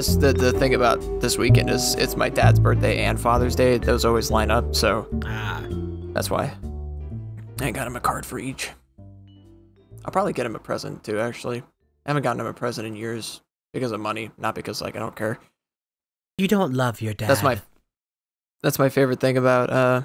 [0.00, 3.76] this the, the thing about this weekend is it's my dad's birthday and Father's Day.
[3.76, 5.62] Those always line up, so Ah,
[6.14, 6.54] that's why.
[7.60, 8.70] I got him a card for each.
[8.98, 11.58] I'll probably get him a present too, actually.
[11.58, 13.42] I haven't gotten him a present in years
[13.74, 15.38] because of money, not because like I don't care.
[16.38, 17.28] you don't love your dad.
[17.28, 17.60] That's my
[18.62, 20.02] that's my favorite thing about uh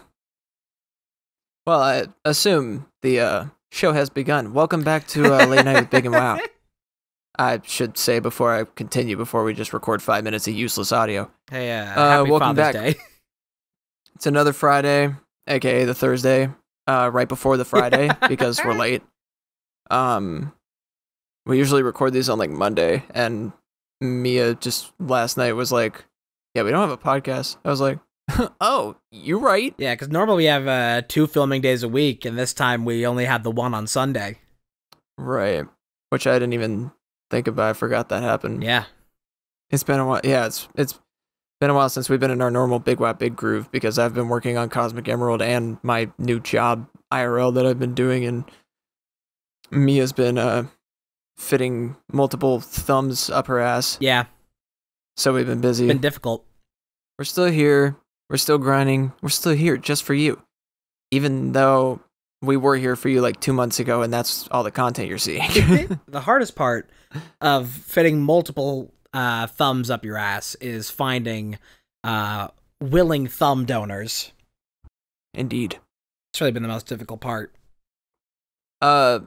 [1.65, 4.51] well, I assume the uh show has begun.
[4.51, 6.39] Welcome back to uh, Late Night with Big and Wow.
[7.37, 11.29] I should say before I continue, before we just record five minutes of useless audio.
[11.49, 11.83] Hey, uh,
[12.21, 12.73] Uh, welcome Father's back.
[12.73, 12.95] Day.
[14.15, 15.13] It's another Friday,
[15.45, 16.49] aka the Thursday,
[16.87, 19.01] uh, right before the Friday because we're late.
[19.91, 20.53] Um,
[21.45, 23.51] we usually record these on like Monday, and
[23.99, 26.05] Mia just last night was like,
[26.53, 27.99] "Yeah, we don't have a podcast." I was like,
[28.61, 32.39] "Oh, you right." Yeah, because normally we have uh, two filming days a week, and
[32.39, 34.39] this time we only had the one on Sunday.
[35.17, 35.65] Right,
[36.09, 36.91] which I didn't even
[37.35, 37.69] think about.
[37.69, 38.63] I forgot that happened.
[38.63, 38.85] Yeah.
[39.69, 40.21] It's been a while.
[40.23, 40.99] Yeah, it's it's
[41.59, 44.13] been a while since we've been in our normal Big Wow Big groove because I've
[44.13, 48.45] been working on Cosmic Emerald and my new job IRL that I've been doing, and
[49.71, 50.67] Mia's been uh
[51.37, 53.97] fitting multiple thumbs up her ass.
[53.99, 54.25] Yeah,
[55.17, 55.85] So we've been busy.
[55.85, 56.45] it's been difficult.
[57.19, 57.97] We're still here.
[58.29, 59.11] We're still grinding.
[59.21, 60.41] We're still here just for you,
[61.11, 61.99] even though
[62.41, 65.17] we were here for you like two months ago, and that's all the content you're
[65.17, 65.41] seeing.
[66.07, 66.89] the hardest part
[67.41, 71.57] of fitting multiple uh, thumbs up your ass is finding
[72.03, 72.49] uh,
[72.81, 74.31] willing thumb donors.
[75.33, 75.79] Indeed.
[76.33, 77.53] It's really been the most difficult part.
[78.81, 79.19] Uh,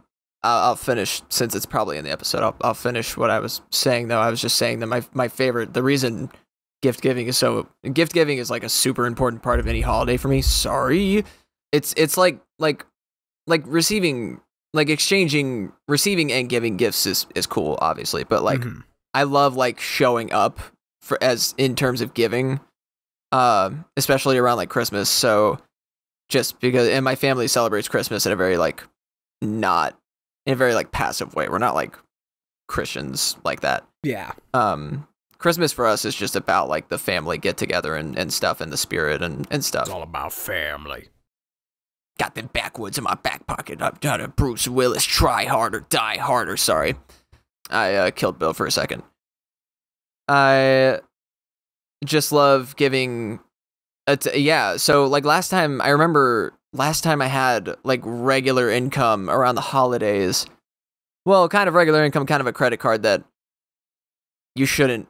[0.43, 2.43] I'll, I'll finish since it's probably in the episode.
[2.43, 4.21] I'll, I'll finish what I was saying though.
[4.21, 6.31] I was just saying that my my favorite, the reason
[6.83, 10.17] gift giving is so gift giving is like a super important part of any holiday
[10.17, 10.43] for me.
[10.43, 11.25] Sorry,
[11.73, 12.85] it's it's like like
[13.49, 14.41] like receiving
[14.75, 18.85] like exchanging receiving and giving gifts is is cool obviously, but like Mhm.
[19.15, 20.61] I love like showing up
[21.01, 22.61] for as in terms of giving,
[23.33, 25.09] um, especially around like Christmas.
[25.09, 25.59] So
[26.29, 28.85] just because and my family celebrates Christmas in a very like
[29.41, 29.99] not
[30.47, 31.49] in a very like passive way.
[31.49, 31.97] We're not like
[32.69, 33.87] Christians like that.
[34.03, 35.07] yeah, Um,
[35.39, 38.73] Christmas for us is just about like the family get together and, and stuff and
[38.73, 39.83] the spirit and, and stuff.
[39.83, 41.09] It's all about family.
[42.19, 43.81] Got them backwoods in my back pocket.
[43.81, 46.57] I'm trying to Bruce Willis try harder, die harder.
[46.57, 46.97] Sorry.
[47.71, 49.03] I uh, killed Bill for a second.
[50.27, 51.01] I
[52.05, 53.41] just love giving.
[54.07, 58.71] A t- yeah, so like last time, I remember last time I had like regular
[58.71, 60.47] income around the holidays.
[61.27, 63.23] Well, kind of regular income, kind of a credit card that
[64.55, 65.09] you shouldn't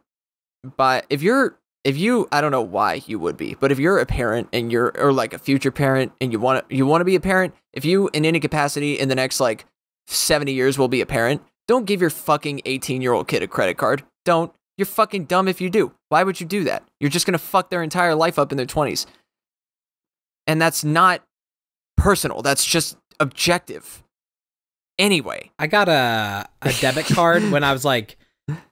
[0.77, 1.05] buy.
[1.11, 1.59] If you're
[1.89, 4.71] if you I don't know why you would be, but if you're a parent and
[4.71, 7.21] you're or like a future parent and you want to you want to be a
[7.21, 9.65] parent, if you in any capacity in the next like
[10.07, 14.03] 70 years will be a parent, don't give your fucking 18-year-old kid a credit card.
[14.27, 14.53] Don't.
[14.77, 15.93] You're fucking dumb if you do.
[16.11, 16.85] Why would you do that?
[17.01, 19.07] You're just to fuck their entire life up in their 20s.
[20.47, 21.23] And that's not
[21.97, 22.43] personal.
[22.43, 24.05] That's just objective.
[24.99, 28.18] Anyway, I got a a debit card when I was like,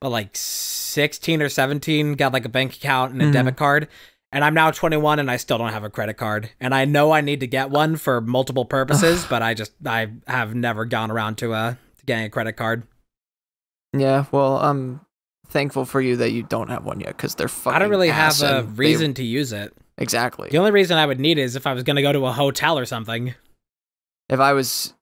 [0.02, 2.14] well, like sixteen or seventeen.
[2.14, 3.32] Got like a bank account and a Mhm.
[3.32, 3.88] debit card,
[4.32, 6.50] and I'm now twenty one, and I still don't have a credit card.
[6.60, 10.08] And I know I need to get one for multiple purposes, but I just I
[10.26, 12.84] have never gone around to a to getting a credit card.
[13.96, 15.00] yeah, well, I'm
[15.48, 18.08] thankful for you that you don't have one yet cuz they're fucking I don't really
[18.08, 19.72] have a and they- reason to use it.
[19.96, 20.48] exactly.
[20.50, 22.32] The only reason I would need it is if I was gonna go to a
[22.32, 23.34] hotel or something.
[24.28, 24.92] if I was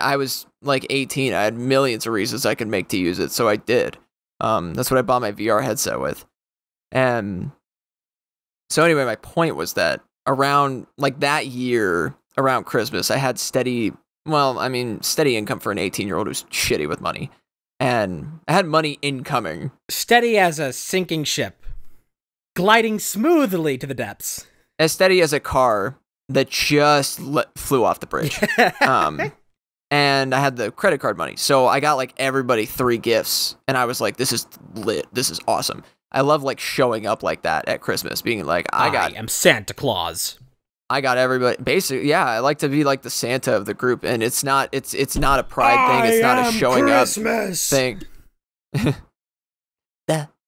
[0.00, 3.30] I was like 18, I had millions of reasons I could make to use it,
[3.30, 3.96] so I did.
[4.42, 6.24] Um, that's what I bought my VR headset with.
[6.90, 7.52] And
[8.68, 13.92] so anyway, my point was that around like that year, around Christmas, I had steady,
[14.26, 17.30] well, I mean, steady income for an 18 year old who's shitty with money,
[17.80, 19.70] and I had money incoming.
[19.88, 21.64] Steady as a sinking ship,
[22.56, 24.46] gliding smoothly to the depths.
[24.78, 25.98] As steady as a car
[26.28, 28.40] that just le- flew off the bridge.
[28.80, 29.32] um
[29.92, 31.36] and I had the credit card money.
[31.36, 35.06] So I got like everybody three gifts and I was like this is lit.
[35.12, 35.84] This is awesome.
[36.10, 39.28] I love like showing up like that at Christmas being like I got I am
[39.28, 40.38] Santa Claus.
[40.88, 44.02] I got everybody basically yeah, I like to be like the Santa of the group
[44.02, 48.00] and it's not it's it's not a pride thing, it's not a showing up thing.
[48.72, 48.96] the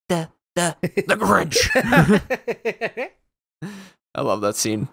[0.08, 1.68] the the the Grinch.
[4.14, 4.88] I love that scene.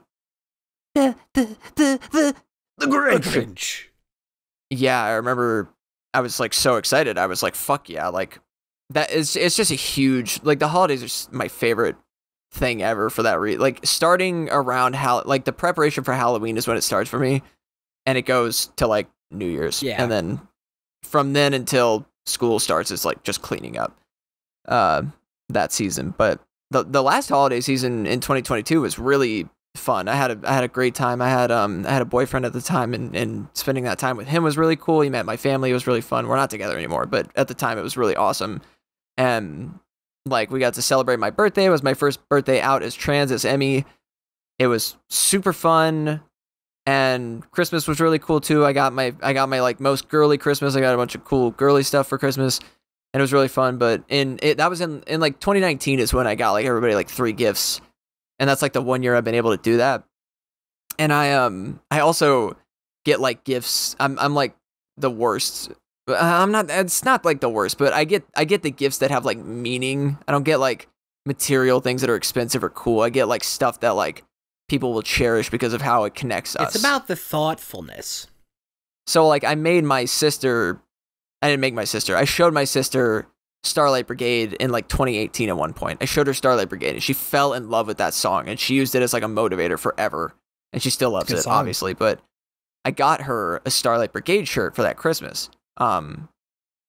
[0.94, 2.36] The the the the
[2.78, 3.22] the Grinch.
[3.22, 3.86] Grinch.
[4.72, 5.70] Yeah, I remember
[6.14, 7.18] I was like so excited.
[7.18, 8.40] I was like, fuck yeah, like
[8.90, 11.96] that is it's just a huge like the holidays are my favorite
[12.52, 13.62] thing ever for that reason.
[13.62, 17.44] Like starting around how like the preparation for Halloween is when it starts for me
[18.06, 19.84] and it goes to like New Year's.
[19.84, 20.02] Yeah.
[20.02, 20.42] And then
[21.04, 23.98] from then until school starts it's like just cleaning up.
[24.68, 25.04] Uh
[25.50, 26.14] that season.
[26.18, 26.40] But
[26.72, 30.08] the the last holiday season in 2022 was really fun.
[30.08, 31.22] I had a I had a great time.
[31.22, 34.18] I had um I had a boyfriend at the time, and and spending that time
[34.18, 35.02] with him was really cool.
[35.02, 35.72] He met my family.
[35.72, 36.28] It was really fun.
[36.28, 38.62] We're not together anymore, but at the time it was really awesome.
[39.18, 39.80] And
[40.26, 41.66] like we got to celebrate my birthday.
[41.66, 43.86] It was my first birthday out as trans as Emmy.
[44.60, 46.22] It was super fun.
[46.86, 48.66] And Christmas was really cool too.
[48.66, 50.76] I got my I got my like most girly Christmas.
[50.76, 52.60] I got a bunch of cool girly stuff for Christmas.
[53.14, 53.78] And it was really fun.
[53.78, 56.96] But in it that was in, in like 2019 is when I got like everybody
[56.96, 57.82] like three gifts.
[58.42, 60.04] And that's like the one year I've been able to do that.
[61.00, 62.58] And I um I also
[63.06, 63.96] get like gifts.
[64.00, 64.56] I'm I'm like
[64.98, 65.72] the worst
[66.08, 66.70] I'm not.
[66.70, 69.38] It's not like the worst, but I get I get the gifts that have like
[69.38, 70.18] meaning.
[70.28, 70.88] I don't get like
[71.26, 73.02] material things that are expensive or cool.
[73.02, 74.24] I get like stuff that like
[74.68, 76.76] people will cherish because of how it connects us.
[76.76, 78.28] It's about the thoughtfulness.
[79.08, 80.82] So like I made my sister.
[81.42, 82.16] I didn't make my sister.
[82.16, 83.28] I showed my sister
[83.64, 86.00] Starlight Brigade in like 2018 at one point.
[86.02, 88.76] I showed her Starlight Brigade and she fell in love with that song and she
[88.76, 90.34] used it as like a motivator forever.
[90.74, 91.54] And she still loves it, song.
[91.54, 91.94] obviously.
[91.94, 92.22] But
[92.86, 96.30] I got her a Starlight Brigade shirt for that Christmas um,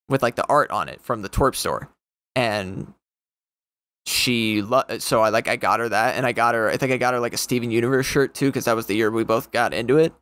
[0.09, 1.89] with like the art on it from the TWRP store,
[2.35, 2.93] and
[4.07, 6.93] she lo- so I like I got her that, and I got her I think
[6.93, 9.25] I got her like a Steven Universe shirt too because that was the year we
[9.25, 10.13] both got into it.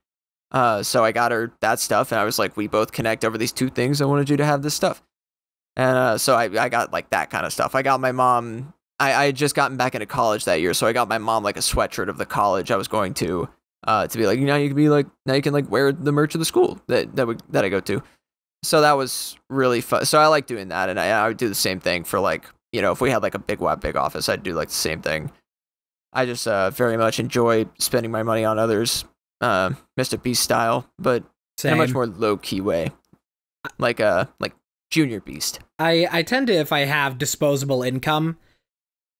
[0.52, 3.38] Uh, so I got her that stuff, and I was like, we both connect over
[3.38, 4.02] these two things.
[4.02, 5.02] I wanted you to have this stuff,
[5.80, 7.74] and uh, so I I got like that kind of stuff.
[7.74, 8.74] I got my mom.
[8.98, 11.42] I I had just gotten back into college that year, so I got my mom
[11.42, 13.48] like a sweatshirt of the college I was going to.
[13.82, 15.90] Uh, to be like, you know, you can be like, now you can like wear
[15.90, 18.02] the merch of the school that that we, that I go to
[18.62, 20.04] so that was really fun.
[20.04, 22.44] So I like doing that, and I, I would do the same thing for like
[22.72, 24.74] you know if we had like a Big Wow Big office, I'd do like the
[24.74, 25.30] same thing.
[26.12, 29.04] I just uh, very much enjoy spending my money on others,
[29.40, 30.20] uh, Mr.
[30.20, 31.24] Beast style, but
[31.56, 31.72] same.
[31.72, 32.90] in a much more low key way,
[33.78, 34.54] like uh like
[34.90, 35.60] Junior Beast.
[35.78, 38.38] I I tend to if I have disposable income,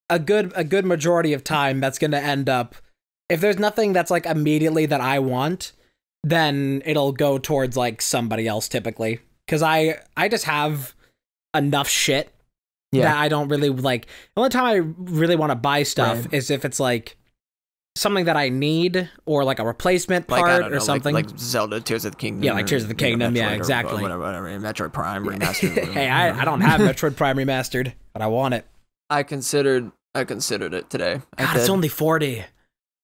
[0.09, 2.75] a good a good majority of time that's going to end up
[3.31, 5.73] if there's nothing that's like immediately that I want,
[6.25, 10.95] then it'll go towards like somebody else typically because I I just have
[11.55, 12.33] enough shit
[12.93, 13.05] yeah.
[13.05, 14.07] that I don't really like.
[14.07, 14.75] The only time I
[15.13, 16.35] really want to buy stuff right.
[16.35, 17.17] is if it's like
[18.01, 21.15] something that I need or like a replacement part like, or know, something.
[21.15, 22.43] Like, like, Zelda Tears of the Kingdom.
[22.45, 23.37] Yeah, like Tears of the Kingdom.
[23.37, 24.01] yeah, exactly.
[24.01, 24.49] Whatever, whatever.
[24.59, 25.93] Metroid Prime remastered.
[25.93, 28.67] hey, I, I don't have Metroid Prime remastered, but I want it.
[29.11, 31.21] I considered I considered it today.
[31.37, 32.45] God, it's only forty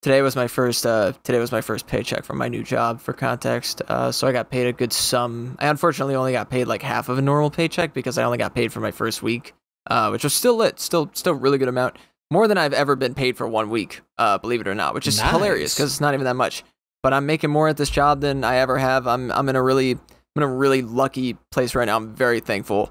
[0.02, 3.12] today was my first uh, today was my first paycheck from my new job for
[3.12, 6.80] context uh, so i got paid a good sum i unfortunately only got paid like
[6.80, 9.52] half of a normal paycheck because i only got paid for my first week
[9.88, 11.96] uh, which was still lit still still really good amount
[12.30, 15.06] more than i've ever been paid for one week uh, believe it or not which
[15.06, 15.30] is nice.
[15.30, 16.64] hilarious because it's not even that much.
[17.02, 19.06] But i'm making more at this job than i ever have.
[19.06, 20.00] I'm, I'm in a really i'm
[20.36, 21.96] in a really lucky place right now.
[21.96, 22.90] I'm very thankful.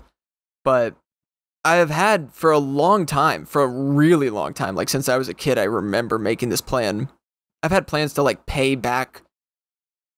[0.63, 0.95] But
[1.65, 5.17] I have had for a long time, for a really long time, like since I
[5.17, 7.09] was a kid, I remember making this plan.
[7.63, 9.23] I've had plans to like pay back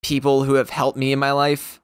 [0.04, 1.82] people who have helped me in my life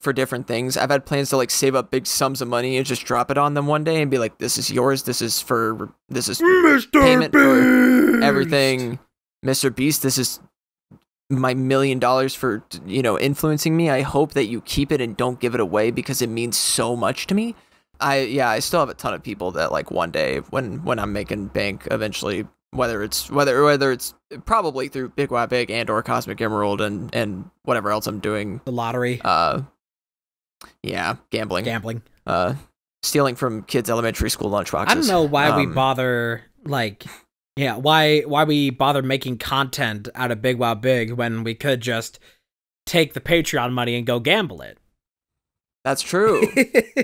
[0.00, 0.76] for different things.
[0.76, 3.38] I've had plans to like save up big sums of money and just drop it
[3.38, 5.02] on them one day and be like, "This is yours.
[5.04, 6.92] This is for this is Mr.
[6.92, 7.42] payment Beast.
[7.42, 8.98] for everything,
[9.44, 9.74] Mr.
[9.74, 10.02] Beast.
[10.02, 10.40] This is
[11.28, 13.90] my million dollars for you know influencing me.
[13.90, 16.96] I hope that you keep it and don't give it away because it means so
[16.96, 17.54] much to me."
[18.00, 20.98] I yeah, I still have a ton of people that like one day when when
[20.98, 24.14] I'm making bank eventually whether it's whether whether it's
[24.46, 28.60] probably through Big Wow Big and or Cosmic Emerald and and whatever else I'm doing.
[28.64, 29.20] The lottery.
[29.22, 29.62] Uh
[30.82, 31.64] yeah, gambling.
[31.64, 32.02] Gambling.
[32.26, 32.54] Uh
[33.02, 34.88] stealing from kids' elementary school lunchboxes.
[34.88, 37.04] I don't know why um, we bother like
[37.56, 41.80] yeah, why why we bother making content out of Big Wow Big when we could
[41.80, 42.18] just
[42.86, 44.78] take the Patreon money and go gamble it.
[45.84, 46.46] That's true.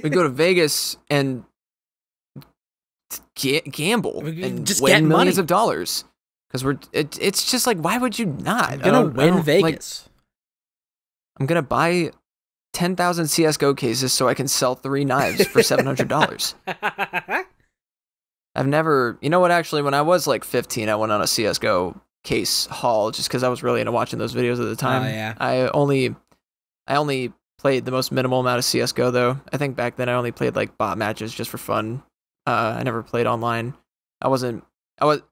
[0.02, 1.44] we go to Vegas and
[3.34, 5.42] ga- gamble and just win millions money.
[5.42, 6.04] of dollars
[6.48, 6.78] because we're.
[6.92, 8.72] It, it's just like, why would you not?
[8.72, 10.04] I'm gonna win Vegas.
[10.04, 10.12] Like,
[11.40, 12.12] I'm gonna buy
[12.76, 16.54] ten thousand CS:GO cases so I can sell three knives for seven hundred dollars.
[18.54, 19.50] I've never, you know what?
[19.50, 23.42] Actually, when I was like 15, I went on a CS:GO case haul just because
[23.42, 25.02] I was really into watching those videos at the time.
[25.04, 25.34] Oh, yeah.
[25.38, 26.14] I only,
[26.86, 29.40] I only played the most minimal amount of CS:GO though.
[29.50, 32.02] I think back then I only played like bot matches just for fun.
[32.46, 33.72] Uh, I never played online.
[34.20, 34.64] I wasn't.
[35.00, 35.22] I was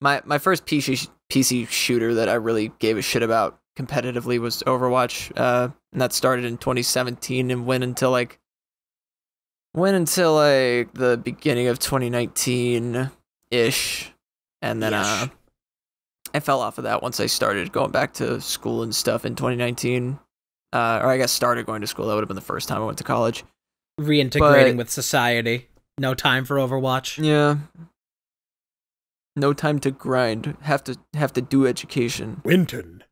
[0.00, 4.62] my my first PC PC shooter that I really gave a shit about competitively was
[4.66, 5.32] Overwatch.
[5.36, 8.38] Uh, and that started in 2017 and went until like
[9.74, 13.10] went until like the beginning of 2019
[13.50, 14.12] ish,
[14.62, 15.00] and then ish.
[15.00, 15.26] uh,
[16.32, 19.36] I fell off of that once I started going back to school and stuff in
[19.36, 20.18] 2019
[20.74, 22.06] uh, or I guess started going to school.
[22.08, 23.44] That would have been the first time I went to college.
[23.98, 25.68] Reintegrating but, with society.
[25.98, 27.24] No time for Overwatch.
[27.24, 27.58] Yeah.
[29.36, 30.56] No time to grind.
[30.62, 32.40] Have to have to do education.
[32.44, 33.04] Winton.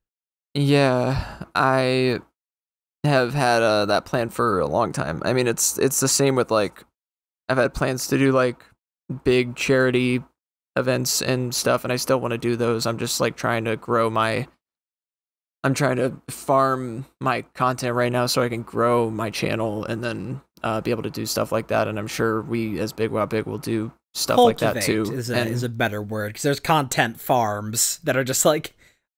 [0.54, 2.20] Yeah, I
[3.04, 5.22] have had uh, that plan for a long time.
[5.24, 6.84] I mean, it's it's the same with like
[7.48, 8.62] I've had plans to do like
[9.24, 10.22] big charity
[10.76, 12.86] events and stuff, and I still want to do those.
[12.86, 14.46] I'm just like trying to grow my.
[15.64, 20.02] I'm trying to farm my content right now so I can grow my channel and
[20.02, 21.86] then uh, be able to do stuff like that.
[21.86, 25.02] And I'm sure we, as Big Wow Big, will do stuff like that too.
[25.02, 28.74] Is a, and, is a better word because there's content farms that are just like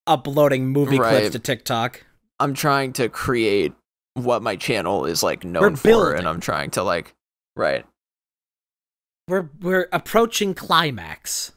[0.06, 1.18] uploading movie Right.
[1.20, 2.04] clips to TikTok.
[2.40, 3.72] I'm trying to create
[4.14, 6.18] what my channel is like known We're for, building.
[6.18, 7.14] and I'm trying to like,
[7.56, 7.84] right.
[9.28, 11.52] We're we're approaching climax.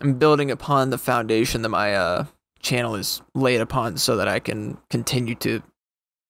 [0.00, 2.26] I'm building upon the foundation that my uh
[2.60, 5.62] channel is laid upon, so that I can continue to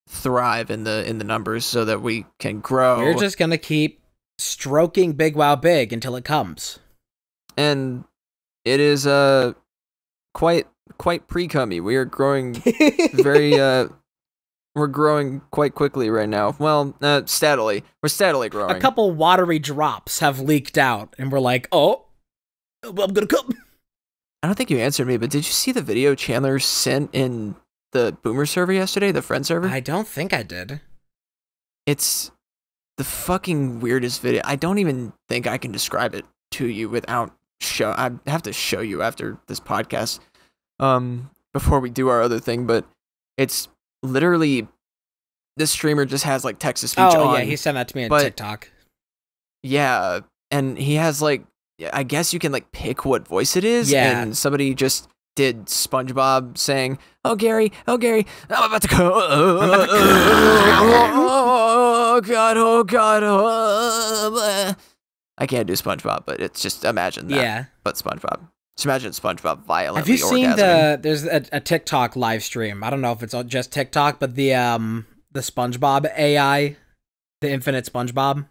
[0.08, 2.98] thrive in the in the numbers, so that we can grow.
[2.98, 4.00] We're just gonna keep
[4.38, 6.78] stroking Big Wow Big until it comes.
[7.56, 8.04] and
[8.64, 9.52] it is uh
[10.34, 10.66] quite
[10.98, 11.80] quite pre cummy.
[11.80, 12.54] We are growing
[13.12, 13.88] very uh
[14.74, 16.56] we're growing quite quickly right now.
[16.58, 17.84] Well, uh, steadily.
[18.02, 18.74] We're steadily growing.
[18.74, 22.06] A couple watery drops have leaked out, and we're like, oh,
[22.82, 23.50] I'm gonna come.
[24.42, 27.54] I don't think you answered me, but did you see the video Chandler sent in
[27.92, 29.68] the Boomer server yesterday, the friend server?
[29.68, 30.80] I don't think I did.
[31.86, 32.30] it's
[32.96, 34.42] the fucking weirdest video.
[34.44, 37.90] I don't even think I can describe it to you without show.
[37.90, 40.20] I have to show you after this podcast,
[40.80, 42.66] um, before we do our other thing.
[42.66, 42.84] But
[43.36, 43.68] it's
[44.02, 44.66] literally
[45.56, 47.38] this streamer just has like text to speech Oh on.
[47.38, 48.70] yeah, he sent that to me on but- TikTok.
[49.62, 51.44] Yeah, and he has like
[51.92, 53.90] I guess you can like pick what voice it is.
[53.90, 54.20] Yeah.
[54.22, 59.08] And somebody just did SpongeBob saying, "Oh Gary, oh Gary, I'm about to go.
[59.58, 64.74] About to Oh God, oh God, oh."
[65.36, 67.36] I can't do SpongeBob, but it's just imagine that.
[67.36, 67.64] Yeah.
[67.82, 68.48] But SpongeBob.
[68.76, 70.56] Just imagine SpongeBob violently Have you seen orgasming.
[70.56, 70.98] the?
[71.00, 72.82] There's a, a TikTok live stream.
[72.82, 76.76] I don't know if it's just TikTok, but the um the SpongeBob AI,
[77.40, 78.46] the Infinite SpongeBob,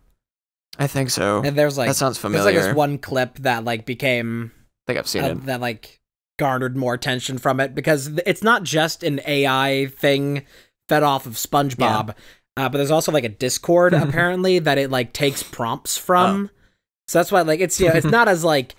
[0.80, 1.42] I think so.
[1.44, 2.46] and there's like that sounds there's familiar.
[2.46, 5.46] like this one clip that like became I think I've seen uh, it.
[5.46, 6.00] that like
[6.40, 10.46] garnered more attention from it because it's not just an AI thing
[10.90, 12.10] fed off of SpongeBob,
[12.58, 16.50] uh, but there's also like a Discord apparently that it like takes prompts from.
[16.52, 16.60] Oh.
[17.10, 18.76] So that's why like it's you know it's not as like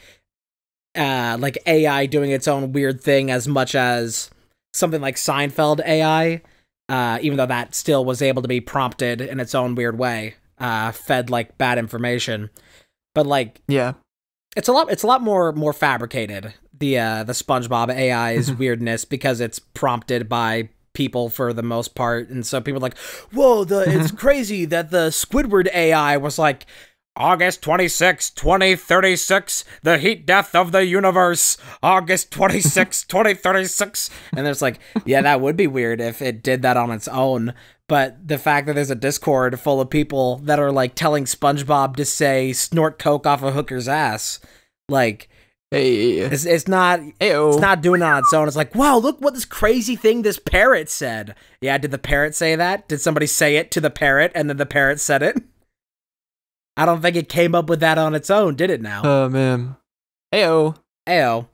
[0.97, 4.31] uh like AI doing its own weird thing as much as
[4.73, 6.43] something like Seinfeld AI.
[6.87, 10.35] Uh, even though that still was able to be prompted in its own weird way,
[10.59, 12.51] uh, fed like bad information,
[13.15, 13.95] but like Yeah.
[14.55, 19.05] it's a lot it's a lot more more fabricated the uh the SpongeBob AI's weirdness
[19.07, 22.99] because it's prompted by people for the most part and so people are like
[23.33, 26.67] whoa the it's crazy that the Squidward AI was like
[27.17, 31.57] August 26, 2036, the heat death of the universe.
[31.83, 34.11] August 26, 2036.
[34.37, 37.55] And there's like, yeah, that would be weird if it did that on its own.
[37.89, 41.97] But the fact that there's a Discord full of people that are like telling SpongeBob
[41.97, 44.41] to say snort coke off a hooker's ass,
[44.89, 45.29] like
[45.71, 46.19] Hey.
[46.19, 48.47] it's, it's not it's not doing it on its own.
[48.49, 51.35] It's like, wow, look what this crazy thing this parrot said.
[51.61, 52.89] Yeah, did the parrot say that?
[52.89, 55.37] Did somebody say it to the parrot and then the parrot said it?
[56.77, 59.03] I don't think it came up with that on its own, did it now?
[59.05, 59.77] Oh man.
[60.33, 60.77] Heyo.
[61.09, 61.47] Ayo.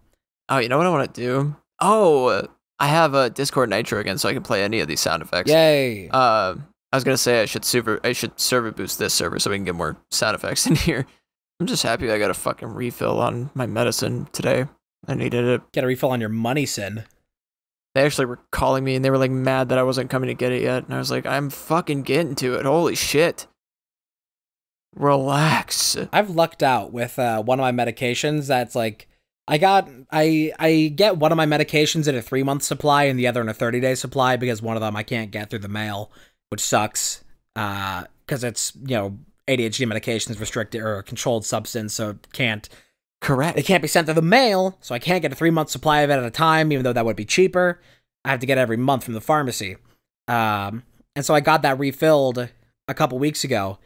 [0.48, 1.56] Oh, you know what I want to do?
[1.80, 2.46] Oh,
[2.78, 5.50] I have a Discord Nitro again, so I can play any of these sound effects.
[5.50, 6.08] Yay.
[6.08, 6.56] Uh,
[6.92, 9.56] I was gonna say I should server I should server boost this server so we
[9.56, 11.06] can get more sound effects in here.
[11.60, 14.64] I'm just happy I got a fucking refill on my medicine today.
[15.06, 15.60] I needed it.
[15.72, 17.04] Get a refill on your money, sin.
[17.94, 20.34] They actually were calling me and they were like mad that I wasn't coming to
[20.34, 22.64] get it yet, and I was like, I'm fucking getting to it.
[22.64, 23.46] Holy shit.
[24.96, 25.96] Relax.
[26.12, 29.08] I've lucked out with uh, one of my medications that's like
[29.46, 33.18] I got I I get one of my medications in a three month supply and
[33.18, 35.60] the other in a thirty day supply because one of them I can't get through
[35.60, 36.10] the mail,
[36.48, 37.24] which sucks.
[37.56, 39.18] Uh, because it's you know
[39.48, 42.68] ADHD medication is restricted or a controlled substance, so it can't
[43.20, 43.58] Correct.
[43.58, 46.00] it can't be sent through the mail, so I can't get a three month supply
[46.00, 47.80] of it at a time, even though that would be cheaper.
[48.24, 49.76] I have to get it every month from the pharmacy.
[50.28, 50.84] Um,
[51.16, 52.48] and so I got that refilled
[52.86, 53.78] a couple weeks ago.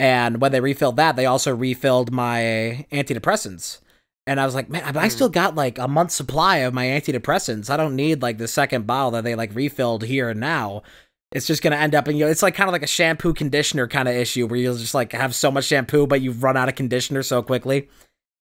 [0.00, 3.80] And when they refilled that, they also refilled my antidepressants.
[4.26, 7.68] And I was like, man, I still got like a month's supply of my antidepressants.
[7.68, 10.84] I don't need like the second bottle that they like refilled here and now.
[11.32, 12.24] It's just gonna end up in you.
[12.24, 14.94] know, It's like kind of like a shampoo conditioner kind of issue where you'll just
[14.94, 17.90] like have so much shampoo, but you've run out of conditioner so quickly.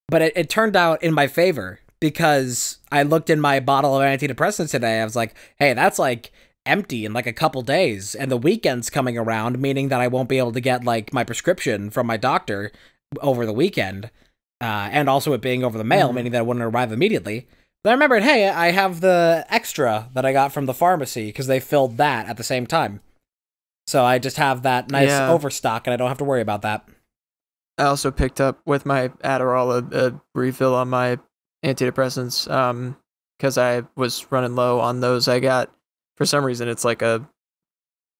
[0.07, 4.01] But it, it turned out in my favor because I looked in my bottle of
[4.01, 5.01] antidepressants today.
[5.01, 6.31] I was like, hey, that's like
[6.69, 8.15] empty in like a couple days.
[8.15, 11.23] And the weekend's coming around, meaning that I won't be able to get like my
[11.23, 12.71] prescription from my doctor
[13.21, 14.05] over the weekend,
[14.61, 16.15] uh, and also it being over the mail, Mhm.
[16.15, 17.47] meaning that it wouldn't arrive immediately.
[17.83, 21.47] But I remembered, hey, I have the extra that I got from the pharmacy because
[21.47, 22.99] they filled that at the same time.
[23.87, 25.29] So I just have that nice Yeah.
[25.31, 26.85] overstock, and I don't have to worry about that.
[27.77, 31.17] I also picked up with my Adderall a, a refill on my
[31.65, 32.97] antidepressants um
[33.37, 35.27] because I was running low on those.
[35.29, 35.71] I got
[36.19, 37.27] for some reason it's like a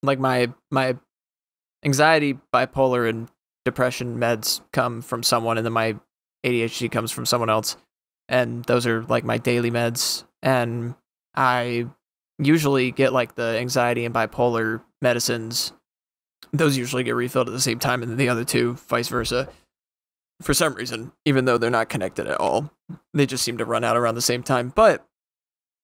[0.01, 0.98] like my my
[1.86, 3.29] anxiety, bipolar, and
[3.65, 5.96] depression meds come from someone, and then my
[6.44, 7.77] ADHD comes from someone else,
[8.27, 10.24] and those are like my daily meds.
[10.41, 10.96] And
[11.36, 11.86] I
[12.39, 15.74] usually get like the anxiety and bipolar medicines
[16.53, 19.50] those usually get refilled at the same time, and then the other two, vice versa.
[20.41, 22.72] For some reason, even though they're not connected at all,
[23.13, 24.72] they just seem to run out around the same time.
[24.74, 25.06] But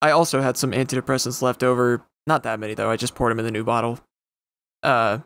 [0.05, 2.05] I also had some antidepressants left over.
[2.27, 2.91] Not that many though.
[2.91, 3.99] I just poured them in the new bottle,
[4.83, 5.19] uh,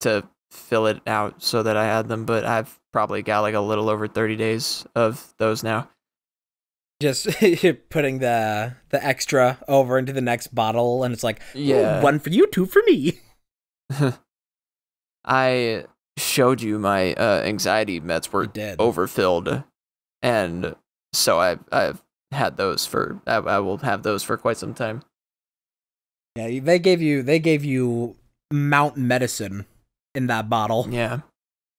[0.00, 2.24] to fill it out so that I had them.
[2.24, 5.90] But I've probably got like a little over thirty days of those now.
[7.02, 7.26] Just
[7.90, 12.00] putting the the extra over into the next bottle, and it's like, Yeah.
[12.00, 13.18] one for you, two for me.
[15.24, 15.84] I
[16.16, 18.46] showed you my uh, anxiety meds were
[18.78, 19.64] overfilled,
[20.22, 20.76] and
[21.12, 22.02] so I I've
[22.36, 25.02] had those for I, I will have those for quite some time.
[26.36, 28.16] Yeah, they gave you they gave you
[28.52, 29.66] Mount Medicine
[30.14, 30.86] in that bottle.
[30.90, 31.20] Yeah,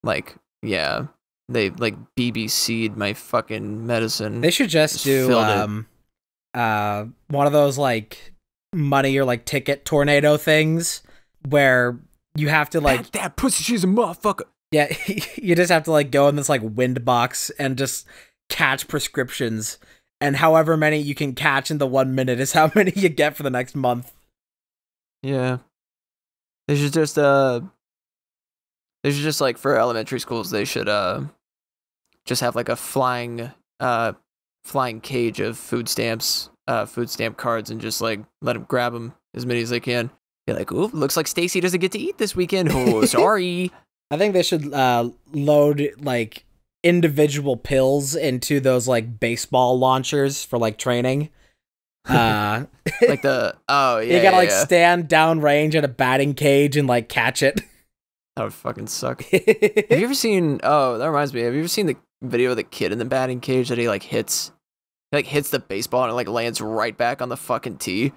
[0.03, 1.07] like yeah,
[1.47, 4.41] they like BBC'd my fucking medicine.
[4.41, 5.57] They should just Just do filled it.
[5.57, 5.87] um
[6.53, 8.33] uh one of those like
[8.73, 11.03] money or like ticket tornado things
[11.47, 11.99] where
[12.35, 14.45] you have to like that, that pussy, she's a motherfucker.
[14.71, 14.91] yeah
[15.35, 18.07] you just have to like go in this like wind box and just
[18.49, 19.77] catch prescriptions
[20.19, 23.35] and however many you can catch in the one minute is how many you get
[23.35, 24.13] for the next month.
[25.23, 25.57] Yeah,
[26.67, 27.61] they should just uh,
[29.03, 31.21] they should just like for elementary schools they should uh,
[32.25, 34.13] just have like a flying uh,
[34.63, 38.93] flying cage of food stamps, uh, food stamp cards, and just like let them grab
[38.93, 40.09] them as many as they can.
[40.45, 42.69] Be like, "Ooh, looks like Stacy doesn't get to eat this weekend.
[42.73, 43.71] Oh, sorry.
[44.11, 46.45] I think they should uh load like
[46.83, 51.29] individual pills into those like baseball launchers for like training.
[52.07, 52.63] Uh
[53.05, 54.63] like the oh yeah, you gotta yeah, like yeah.
[54.63, 57.59] stand down range at a batting cage and like catch it.
[58.37, 59.23] that would fucking suck.
[59.23, 60.61] Have you ever seen?
[60.63, 61.41] Oh, that reminds me.
[61.41, 63.89] Have you ever seen the video of the kid in the batting cage that he
[63.89, 64.53] like hits?
[65.11, 68.13] He like hits the baseball and it like lands right back on the fucking tee.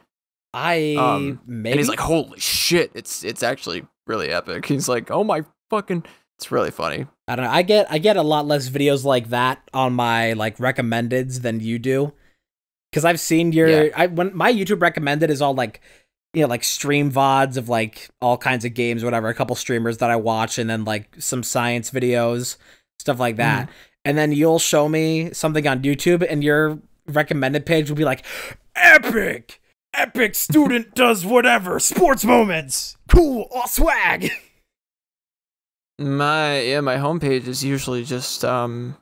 [0.54, 4.66] I Um, maybe And he's like, "Holy shit!" It's it's actually really epic.
[4.66, 6.04] He's like, "Oh my fucking!"
[6.40, 7.06] It's really funny.
[7.28, 7.50] I don't know.
[7.50, 11.60] I get I get a lot less videos like that on my like recommendeds than
[11.60, 12.14] you do.
[12.94, 13.92] Cause I've seen your Yeah.
[13.94, 15.82] I when my YouTube recommended is all like
[16.32, 19.98] you know, like stream VODs of like all kinds of games, whatever, a couple streamers
[19.98, 22.56] that I watch, and then like some science videos,
[22.98, 23.64] stuff like that.
[23.66, 23.74] Mm-hmm.
[24.06, 28.24] And then you'll show me something on YouTube and your recommended page will be like
[28.74, 29.60] Epic!
[29.92, 32.96] Epic student does whatever, sports moments.
[33.08, 34.30] Cool, all swag.
[36.00, 38.96] My yeah, my homepage is usually just um,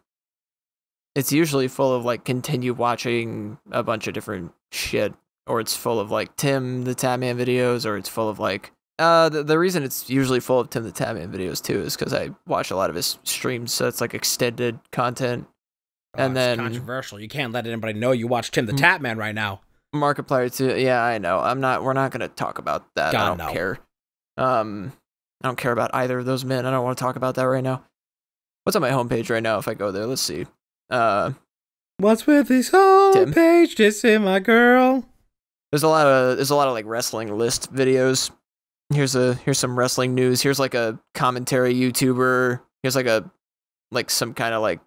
[1.14, 5.14] it's usually full of like continue watching a bunch of different shit,
[5.46, 9.28] or it's full of like Tim the Tatman videos, or it's full of like uh
[9.28, 12.30] the, the reason it's usually full of Tim the Tatman videos too is because I
[12.48, 15.46] watch a lot of his streams, so it's like extended content.
[16.14, 17.20] And Oh, it's then- controversial.
[17.20, 18.78] You can't let anybody know you watch Tim the Mm.
[18.78, 19.60] Tap Man right now.
[19.94, 20.76] Markiplier too.
[20.76, 21.38] Yeah, I know.
[21.38, 21.84] I'm not.
[21.84, 23.14] We're not gonna talk about that.
[23.14, 23.52] I don't no.
[23.52, 23.78] care.
[24.36, 24.92] Um,
[25.42, 26.66] I don't care about either of those men.
[26.66, 27.84] I don't want to talk about that right now.
[28.64, 29.58] What's on my homepage right now?
[29.58, 30.46] If I go there, let's see.
[30.90, 31.32] Uh,
[31.98, 33.32] What's with this whole Tim?
[33.32, 33.76] page?
[33.76, 35.04] Just in my girl.
[35.72, 38.30] there's a lot of there's a lot of like wrestling list videos.
[38.92, 40.40] Here's a here's some wrestling news.
[40.42, 42.60] Here's like a commentary YouTuber.
[42.82, 43.30] Here's like a
[43.90, 44.80] like some kind of like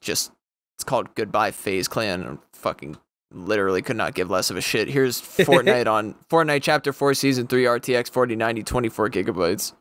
[0.00, 0.32] just
[0.76, 2.24] it's called Goodbye Phase Clan.
[2.24, 2.96] I fucking
[3.32, 4.88] literally could not give less of a shit.
[4.88, 9.72] Here's Fortnite on Fortnite Chapter 4 Season 3 RTX 4090 24 gigabytes.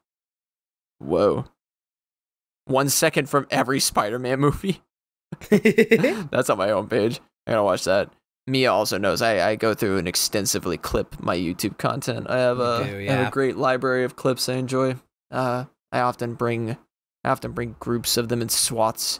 [0.99, 1.45] Whoa.
[2.65, 4.81] One second from every Spider-Man movie.
[5.49, 7.19] That's on my own homepage.
[7.45, 8.11] I gotta watch that.
[8.45, 12.27] Mia also knows I, I go through and extensively clip my YouTube content.
[12.29, 14.95] I have a, do, I have a great library of clips I enjoy.
[15.29, 16.77] Uh, I often bring
[17.23, 19.19] I often bring groups of them in SWATs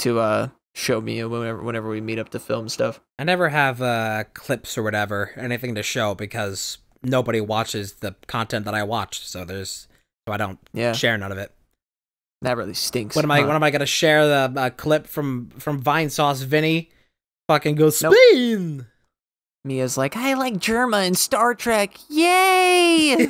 [0.00, 3.00] to uh show Mia whenever whenever we meet up to film stuff.
[3.18, 8.64] I never have uh, clips or whatever, anything to show because nobody watches the content
[8.66, 9.26] that I watch.
[9.26, 9.88] So there's,
[10.28, 11.50] so I don't Yeah, share none of it.
[12.42, 13.16] that really stinks.
[13.16, 13.42] What am I?
[13.44, 16.90] What am I gonna share the uh, clip from from Vinesauce Vinny?
[17.48, 18.14] Fucking go Nope.
[18.32, 18.86] Spain.
[19.64, 21.96] Mia's like, I like Jerma and Star Trek.
[22.08, 23.16] Yay!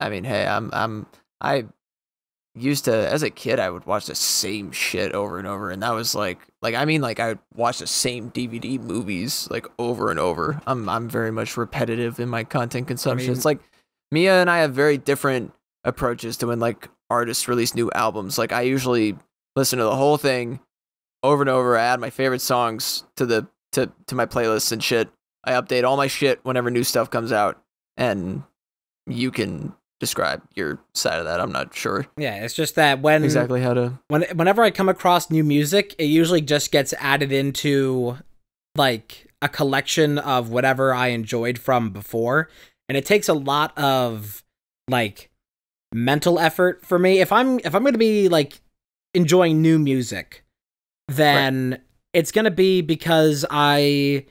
[0.00, 1.06] I mean, hey, I'm I'm
[1.40, 1.64] I
[2.56, 5.82] used to as a kid I would watch the same shit over and over and
[5.82, 9.66] that was like like I mean like I would watch the same DVD movies like
[9.78, 10.60] over and over.
[10.66, 13.28] I'm I'm very much repetitive in my content consumption.
[13.30, 13.60] mean- it's like
[14.10, 18.38] Mia and I have very different approaches to when like artists release new albums.
[18.38, 19.16] Like I usually
[19.56, 20.60] listen to the whole thing
[21.22, 21.76] over and over.
[21.76, 25.08] I add my favorite songs to the to to my playlists and shit.
[25.44, 27.60] I update all my shit whenever new stuff comes out
[27.96, 28.44] and
[29.06, 31.40] you can describe your side of that.
[31.40, 34.90] I'm not sure Yeah, it's just that when exactly how to when whenever I come
[34.90, 38.18] across new music, it usually just gets added into
[38.76, 42.50] like a collection of whatever I enjoyed from before,
[42.88, 44.44] and it takes a lot of
[44.88, 45.30] like
[45.92, 47.20] mental effort for me.
[47.20, 48.60] If I'm if I'm going to be like
[49.14, 50.44] enjoying new music,
[51.08, 51.80] then
[52.12, 54.26] it's going to be because I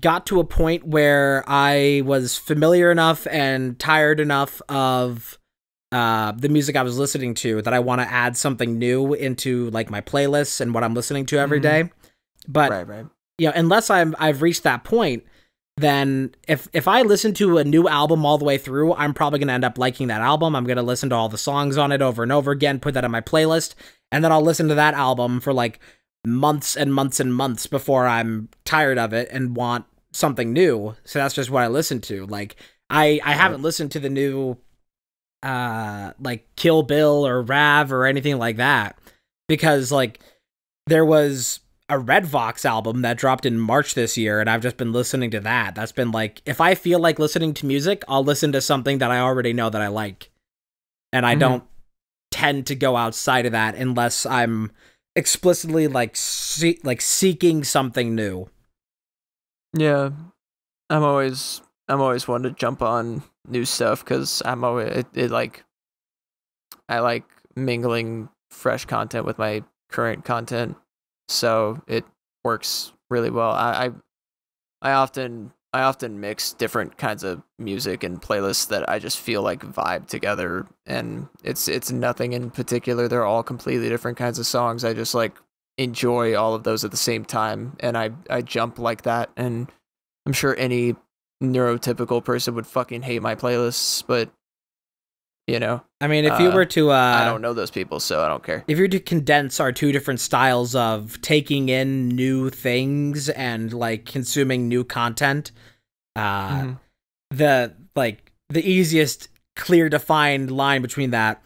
[0.00, 5.38] got to a point where I was familiar enough and tired enough of
[5.90, 9.70] uh the music I was listening to that I want to add something new into
[9.70, 11.62] like my playlists and what I'm listening to every Mhm.
[11.62, 11.90] day.
[12.46, 13.06] But right, right.
[13.38, 15.24] you know, unless I'm I've reached that point,
[15.78, 19.38] then if if I listen to a new album all the way through, I'm probably
[19.38, 20.54] gonna end up liking that album.
[20.54, 23.04] I'm gonna listen to all the songs on it over and over again, put that
[23.04, 23.74] in my playlist,
[24.12, 25.80] and then I'll listen to that album for like
[26.30, 30.94] months and months and months before I'm tired of it and want something new.
[31.04, 32.26] So that's just what I listen to.
[32.26, 32.56] Like
[32.90, 34.56] I I haven't listened to the new
[35.42, 38.98] uh like Kill Bill or Rav or anything like that
[39.48, 40.18] because like
[40.86, 44.76] there was a Red Vox album that dropped in March this year and I've just
[44.76, 45.74] been listening to that.
[45.74, 49.10] That's been like if I feel like listening to music, I'll listen to something that
[49.10, 50.30] I already know that I like.
[51.12, 51.40] And I Mhm.
[51.40, 51.64] don't
[52.30, 54.70] tend to go outside of that unless I'm
[55.18, 58.48] explicitly like see- like seeking something new.
[59.76, 60.10] Yeah,
[60.88, 65.30] I'm always I'm always one to jump on new stuff because I'm always it, it
[65.30, 65.64] like
[66.88, 67.24] I like
[67.56, 70.76] mingling fresh content with my current content,
[71.28, 72.04] so it
[72.44, 73.50] works really well.
[73.50, 78.98] I I, I often I often mix different kinds of music and playlists that I
[78.98, 83.06] just feel like vibe together, and it's it's nothing in particular.
[83.06, 84.84] They're all completely different kinds of songs.
[84.84, 85.36] I just like
[85.76, 89.30] enjoy all of those at the same time, and I I jump like that.
[89.36, 89.70] And
[90.24, 90.96] I'm sure any
[91.42, 94.30] neurotypical person would fucking hate my playlists, but
[95.48, 97.98] you know I mean, if you Uh, were to uh I don't know those people,
[97.98, 98.62] so I don't care.
[98.68, 103.72] if you were to condense our two different styles of taking in new things and
[103.72, 105.50] like consuming new content,
[106.14, 106.78] uh Mhm.
[107.30, 111.42] the like the easiest clear defined line between that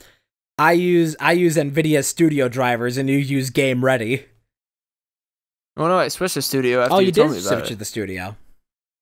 [0.58, 4.26] I use I use Nvidia Studio drivers and you use Game Ready.
[5.78, 7.68] Oh no, I switched to studio after oh, you, you, told did me about switch
[7.68, 7.78] to it.
[7.78, 8.36] the studio.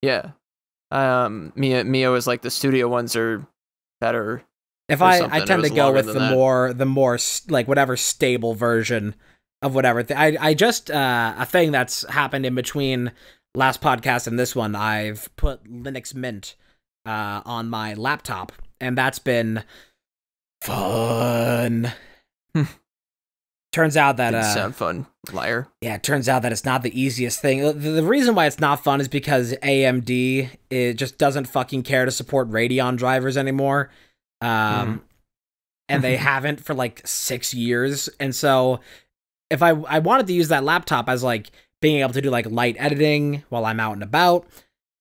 [0.03, 0.31] Yeah.
[0.93, 3.45] Um, Mia Mia was like the studio ones are
[4.01, 4.43] better.
[4.91, 6.33] If I something, I tend to go with the that.
[6.33, 9.15] more the more like whatever stable version
[9.63, 10.03] of whatever.
[10.03, 13.13] Th- I I just uh a thing that's happened in between
[13.55, 14.75] last podcast and this one.
[14.75, 16.57] I've put Linux Mint
[17.07, 19.63] uh on my laptop and that's been
[20.63, 21.93] fun.
[22.55, 22.65] Hmm.
[23.73, 25.69] turns out that uh sound fun, liar.
[25.81, 27.63] yeah, it turns out that it's not the easiest thing.
[27.63, 32.05] The, the reason why it's not fun is because AMD it just doesn't fucking care
[32.05, 33.91] to support Radeon drivers anymore.
[34.41, 35.03] Um,
[35.89, 38.09] and they haven't for like six years.
[38.21, 38.81] And so,
[39.51, 41.51] if I I wanted to use that laptop as like
[41.83, 44.47] being able to do like light editing while I'm out and about,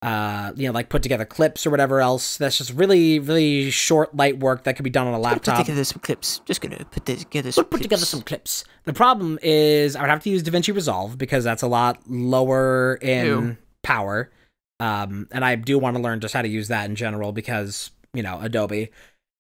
[0.02, 2.38] uh, you know, like put together clips or whatever else.
[2.38, 5.58] That's just really really short light work that could be done on a laptop.
[5.58, 6.40] Put together some clips.
[6.46, 8.64] Just gonna put together some Put, put together some clips.
[8.86, 12.96] The problem is I would have to use DaVinci Resolve because that's a lot lower
[12.96, 13.58] in Ew.
[13.84, 14.32] power.
[14.80, 17.92] Um, and I do want to learn just how to use that in general because,
[18.14, 18.90] you know, Adobe.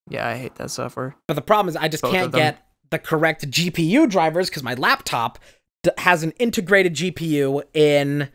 [0.09, 1.15] Yeah, I hate that software.
[1.27, 4.73] But the problem is I just Both can't get the correct GPU drivers because my
[4.73, 5.39] laptop
[5.83, 8.29] d- has an integrated GPU in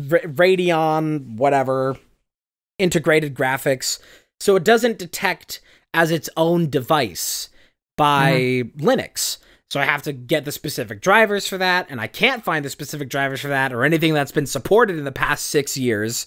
[0.00, 1.96] Ra- Radeon, whatever,
[2.78, 4.00] integrated graphics.
[4.40, 5.60] So it doesn't detect
[5.94, 7.48] as its own device
[7.96, 8.88] by mm-hmm.
[8.88, 9.38] Linux.
[9.70, 12.70] So I have to get the specific drivers for that, and I can't find the
[12.70, 16.26] specific drivers for that or anything that's been supported in the past six years.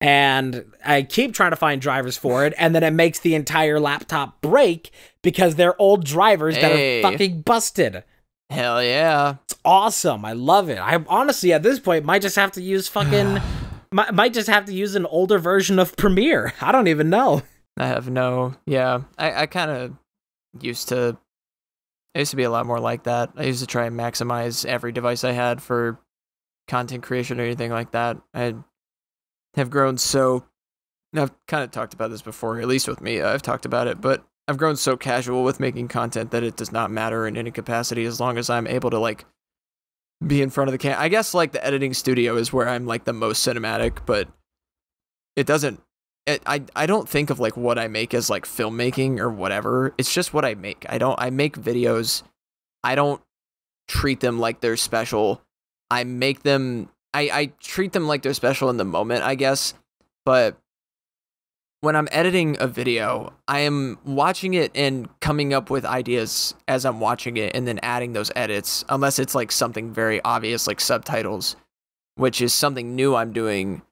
[0.00, 3.78] And I keep trying to find drivers for it, and then it makes the entire
[3.78, 8.04] laptop break because they're old drivers that are fucking busted.
[8.48, 9.36] Hell yeah.
[9.44, 10.24] It's awesome.
[10.24, 10.78] I love it.
[10.78, 13.38] I honestly, at this point, might just have to use fucking,
[13.92, 16.54] might, might just have to use an older version of Premiere.
[16.60, 17.42] I don't even know.
[17.76, 18.54] I have no.
[18.66, 19.92] Yeah, I I kind of
[20.60, 21.16] used to.
[22.14, 23.30] I used to be a lot more like that.
[23.36, 26.00] I used to try and maximize every device I had for
[26.66, 28.16] content creation or anything like that.
[28.34, 28.56] I
[29.54, 30.44] have grown so.
[31.14, 33.20] I've kind of talked about this before, at least with me.
[33.20, 36.56] Uh, I've talked about it, but I've grown so casual with making content that it
[36.56, 39.24] does not matter in any capacity as long as I'm able to like
[40.24, 41.00] be in front of the camera.
[41.00, 44.28] I guess like the editing studio is where I'm like the most cinematic, but
[45.36, 45.80] it doesn't
[46.26, 49.94] it, I I don't think of like what I make as like filmmaking or whatever.
[49.98, 50.86] It's just what I make.
[50.88, 52.22] I don't I make videos.
[52.84, 53.20] I don't
[53.88, 55.42] treat them like they're special.
[55.90, 59.74] I make them I I treat them like they're special in the moment, I guess.
[60.24, 60.56] But
[61.80, 66.84] when I'm editing a video, I am watching it and coming up with ideas as
[66.84, 70.80] I'm watching it and then adding those edits, unless it's like something very obvious like
[70.80, 71.56] subtitles,
[72.16, 73.82] which is something new I'm doing.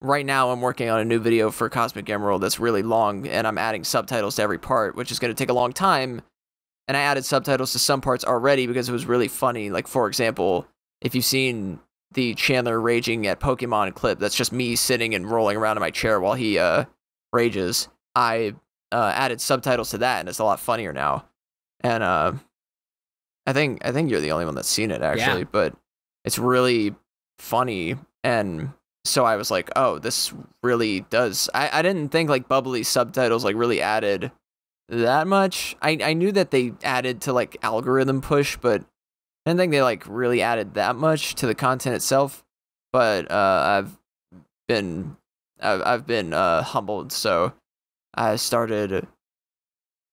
[0.00, 3.46] Right now, I'm working on a new video for Cosmic Emerald that's really long, and
[3.46, 6.22] I'm adding subtitles to every part, which is going to take a long time.
[6.86, 9.70] And I added subtitles to some parts already because it was really funny.
[9.70, 10.66] Like, for example,
[11.02, 11.80] if you've seen
[12.12, 15.90] the Chandler raging at Pokemon clip, that's just me sitting and rolling around in my
[15.90, 16.84] chair while he uh,
[17.32, 17.88] rages.
[18.14, 18.54] I
[18.92, 21.26] uh, added subtitles to that, and it's a lot funnier now.
[21.80, 22.32] And uh,
[23.46, 25.48] I think I think you're the only one that's seen it actually, Yeah.
[25.52, 25.74] but
[26.24, 26.94] it's really
[27.38, 27.96] funny.
[28.24, 28.72] And
[29.04, 31.48] so I was like, oh, this really does.
[31.54, 34.32] I, I didn't think like bubbly subtitles like really added
[34.88, 35.76] that much.
[35.82, 38.84] I I knew that they added to like algorithm push, but
[39.48, 42.44] I didn't think they like really added that much to the content itself.
[42.92, 43.98] But uh, I've
[44.66, 45.16] been
[45.58, 47.54] I've I've been uh, humbled, so
[48.12, 49.06] I started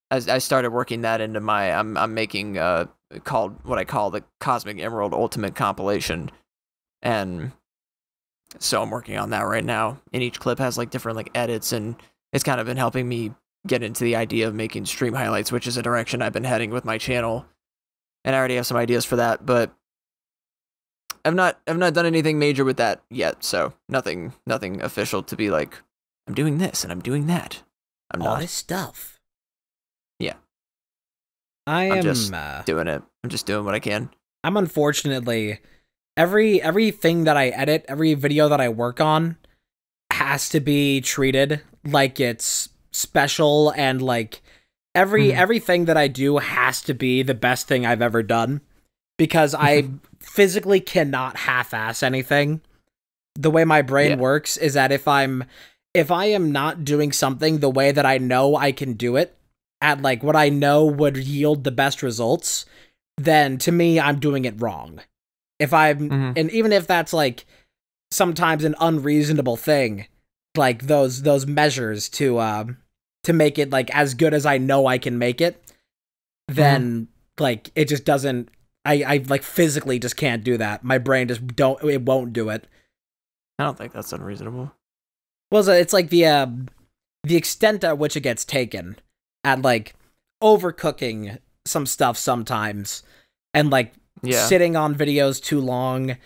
[0.10, 2.86] I, I started working that into my I'm I'm making uh
[3.26, 6.32] called what I call the Cosmic Emerald Ultimate Compilation,
[7.02, 7.52] and
[8.58, 10.00] so I'm working on that right now.
[10.14, 11.98] And each clip has like different like edits, and
[12.32, 13.34] it's kind of been helping me
[13.68, 16.70] get into the idea of making stream highlights, which is a direction I've been heading
[16.70, 17.46] with my channel.
[18.26, 19.72] And I already have some ideas for that, but
[21.24, 25.36] I've not I've not done anything major with that yet, so nothing nothing official to
[25.38, 25.82] be like
[26.28, 27.62] I'm doing this and I'm doing that.
[28.12, 29.20] I'm All not this stuff.
[30.20, 30.34] Yeah.
[31.68, 32.04] I I'm am.
[32.04, 33.02] just uh, doing it.
[33.24, 34.10] I'm just doing what I can.
[34.44, 35.60] I'm unfortunately
[36.18, 39.38] every everything that I edit, every video that I work on
[40.12, 44.42] has to be treated like it's special and like
[44.96, 45.36] every Mhm.
[45.36, 48.62] everything that I do has to be the best thing I've ever done
[49.18, 52.62] because I physically cannot half-ass anything.
[53.36, 54.16] The way my brain Yeah.
[54.18, 55.44] works is that if I'm
[55.94, 59.38] if I am not doing something the way that I know I can do it
[59.82, 62.66] at like what I know would yield the best results,
[63.18, 65.02] then to me I'm doing it wrong.
[65.60, 66.34] If I'm Mhm.
[66.38, 67.46] and even if that's like
[68.12, 70.08] sometimes an unreasonable thing,
[70.58, 72.78] like those those measures to um
[73.26, 75.62] to make it like as good as I know I can make it,
[76.48, 77.08] then
[77.40, 78.50] like it just doesn't
[78.86, 80.84] I, I like physically just can't do that.
[80.84, 82.68] My brain just don't it won't do it.
[83.60, 84.72] I don't think that's unreasonable.
[85.52, 86.48] Well, it's like the uh,
[87.24, 88.98] the extent at which it gets taken
[89.44, 89.96] at like
[90.44, 93.04] overcooking some stuff sometimes,
[93.54, 94.46] and like Yeah.
[94.46, 96.18] sitting on videos too long,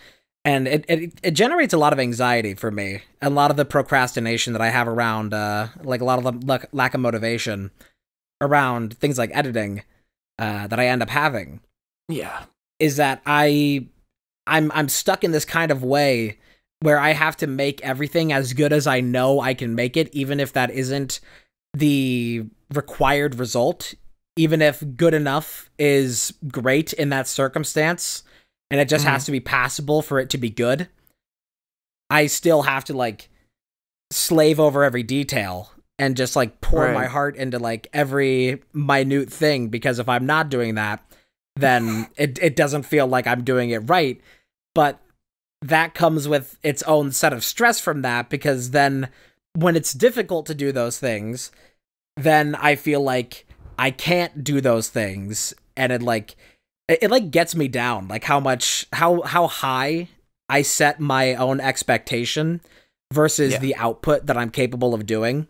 [0.44, 3.64] and it, it it generates a lot of anxiety for me, a lot of the
[3.64, 7.70] procrastination that I have around, uh, like a lot of the lack, lack of motivation
[8.40, 9.82] around things like editing,
[10.38, 11.60] uh, that I end up having
[12.08, 12.44] Yeah.
[12.78, 13.86] is that I
[14.46, 16.38] I'm I'm stuck in this kind of way
[16.80, 20.08] where I have to make everything as good as I know I can make it
[20.14, 21.20] even if that isn't
[21.74, 23.94] the required result
[24.36, 28.22] even if good enough is great in that circumstance
[28.70, 29.26] and it just has mm-hmm.
[29.26, 30.88] to be passable for it to be good
[32.08, 33.28] I still have to like
[34.10, 36.94] slave over every detail and just like pour Right.
[36.94, 41.04] my heart into like every minute thing because if I'm not doing that
[41.56, 44.20] then it it doesn't feel like I'm doing it right.
[44.74, 45.00] But
[45.62, 49.08] that comes with its own set of stress from that because then
[49.54, 51.50] when it's difficult to do those things,
[52.16, 53.46] then I feel like
[53.78, 56.36] I can't do those things and it like
[56.90, 60.08] it, it like gets me down like how much how how high
[60.48, 62.60] I set my own expectation
[63.12, 63.58] versus Yeah.
[63.60, 65.46] the output that I'm capable of doing.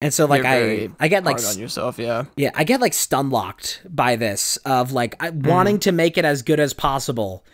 [0.00, 2.24] And so like I I get like Hard on yourself, yeah.
[2.36, 5.48] yeah, I get like stun locked by this of like I, Mm-hmm.
[5.48, 7.44] wanting to make it as good as possible,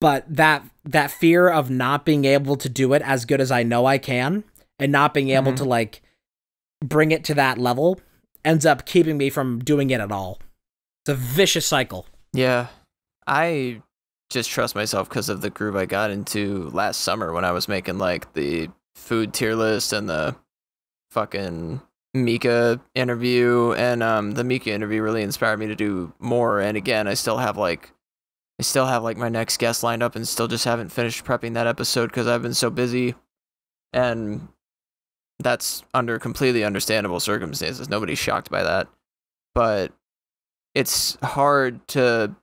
[0.00, 3.62] but that that fear of not being able to do it as good as I
[3.62, 4.44] know I can
[4.78, 5.56] and not being able Mhm.
[5.56, 6.00] to like
[6.82, 8.00] bring it to that level
[8.44, 10.38] ends up keeping me from doing it at all.
[11.04, 12.06] It's a vicious cycle.
[12.32, 12.68] Yeah.
[13.26, 13.82] I
[14.30, 17.68] just trust myself because of the groove I got into last summer when I was
[17.68, 20.36] making like the food tier list and the
[21.10, 21.80] fucking
[22.14, 23.72] Mika interview.
[23.72, 26.60] And um, the Mika interview really inspired me to do more.
[26.60, 27.92] And again, I still have like,
[28.58, 31.54] I still have like my next guest lined up and still just haven't finished prepping
[31.54, 33.14] that episode because I've been so busy.
[33.92, 34.48] And
[35.38, 37.88] that's under completely understandable circumstances.
[37.88, 38.88] Nobody's shocked by that.
[39.54, 39.92] but
[40.78, 42.36] it's hard to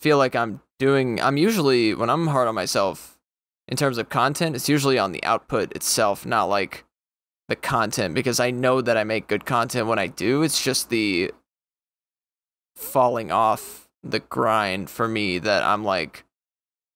[0.00, 3.20] feel like I'm doing I'm usually when I'm hard on myself
[3.68, 6.84] in terms of content, it's usually on the output itself, not like
[7.46, 10.42] the content because I know that I make good content when I do.
[10.42, 11.30] It's just the
[12.74, 16.24] falling off the grind for me that I'm like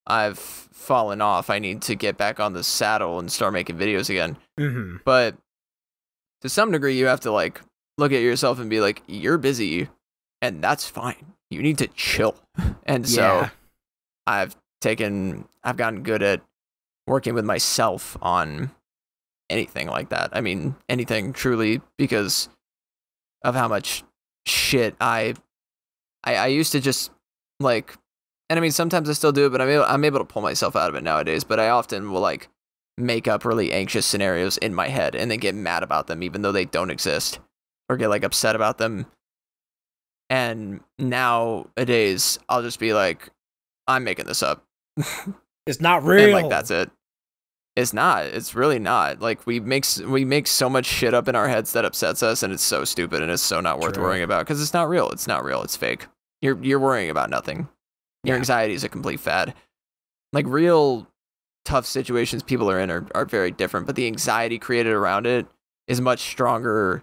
[0.05, 1.49] I've fallen off.
[1.49, 4.37] I need to get back on the saddle and start making videos again.
[4.59, 4.97] Mm-hmm.
[5.05, 5.37] But
[6.41, 7.61] to some degree, you have to like
[7.99, 9.89] look at yourself and be like, you're busy,
[10.43, 11.33] and that's fine.
[11.51, 12.37] You need to chill.
[12.89, 13.51] And so
[14.29, 16.41] I've taken, I've gotten good at
[17.09, 18.71] working with myself on
[19.51, 20.31] anything like that.
[20.33, 22.49] I mean, anything truly because
[23.43, 24.05] of how much
[24.47, 25.35] shit I,
[26.23, 27.11] I, I used to just
[27.59, 27.97] like,
[28.49, 30.43] and I mean, sometimes I still do it, but I'm able, I'm able to pull
[30.43, 31.43] myself out of it nowadays.
[31.43, 32.49] But I often will like
[32.97, 36.43] make up really anxious scenarios in my head and then get mad about them, even
[36.43, 37.41] though they don't exist,
[37.89, 39.07] or get like upset about them.
[40.29, 43.31] And nowadays, I'll just be like,
[43.87, 44.65] I'm making this up.
[45.69, 46.27] It's not real.
[46.27, 46.93] And like that's it.
[47.75, 48.27] It's not.
[48.27, 49.21] It's really not.
[49.21, 52.45] Like we make we make so much shit up in our heads that upsets us,
[52.45, 54.05] and it's so stupid, and it's so not worth True.
[54.05, 55.11] worrying about because it's not real.
[55.11, 55.63] It's not real.
[55.65, 56.07] It's fake.
[56.41, 57.69] You're you're worrying about nothing.
[58.23, 58.39] Your Yeah.
[58.39, 59.55] anxiety is a complete fad.
[60.33, 61.09] Like real
[61.65, 65.49] tough situations people are in are, are very different, but the anxiety created around it
[65.89, 67.03] is much stronger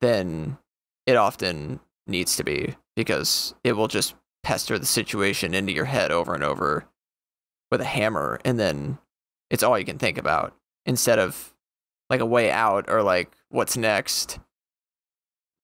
[0.00, 0.56] than
[1.04, 6.10] it often needs to be because it will just pester the situation into your head
[6.10, 6.86] over and over
[7.70, 8.98] with a hammer and then
[9.50, 10.54] it's all you can think about.
[10.86, 11.54] Instead of
[12.10, 14.38] like a way out or like what's next.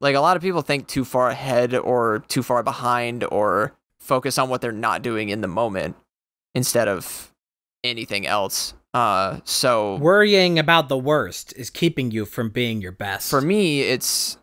[0.00, 4.37] Like a lot of people think too far ahead or too far behind or focus
[4.37, 5.96] on what they're not doing in the moment
[6.54, 7.33] instead of
[7.83, 8.74] anything else.
[8.92, 13.30] Uh so Worrying about the worst is keeping you from being your best.
[13.30, 14.37] for me it's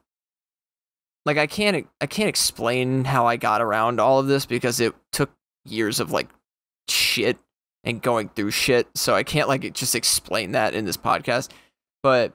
[1.25, 4.93] like i can't i can't explain how i got around all of this because it
[5.11, 5.31] took
[5.65, 6.29] years of like
[6.89, 7.37] shit
[7.83, 11.49] and going through shit so i can't like just explain that in this podcast.
[12.03, 12.33] But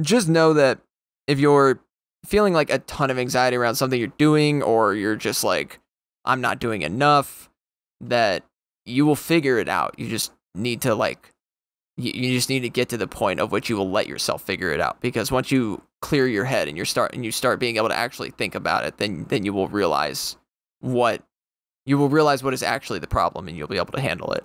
[0.00, 0.78] just know that
[1.26, 1.78] if you're
[2.24, 5.78] feeling like a ton of anxiety around something you're doing or you're just like
[6.24, 7.50] i'm not doing enough
[8.00, 8.42] that
[8.84, 9.98] you will figure it out.
[9.98, 11.32] You just need to like
[11.96, 14.42] you, you just need to get to the point of which you will let yourself
[14.42, 17.58] figure it out because once you clear your head and you start and you start
[17.58, 20.36] being able to actually think about it then then you will realize
[20.80, 21.22] what
[21.84, 24.44] you will realize what is actually the problem and you'll be able to handle it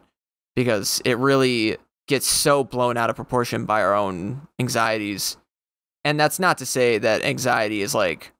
[0.55, 5.37] because it really gets so blown out of proportion by our own anxieties
[6.03, 8.31] and that's not to say that anxiety is like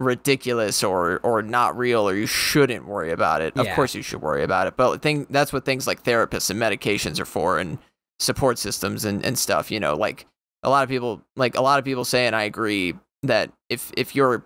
[0.00, 3.56] ridiculous or or not real or you shouldn't worry about it.
[3.56, 4.76] Of course you should worry about it.
[4.76, 7.78] But thing that's what things like therapists and medications are for and
[8.18, 10.26] support systems and, and stuff, you know, like
[10.62, 13.92] a lot of people like a lot of people say and I agree that if
[13.96, 14.44] if your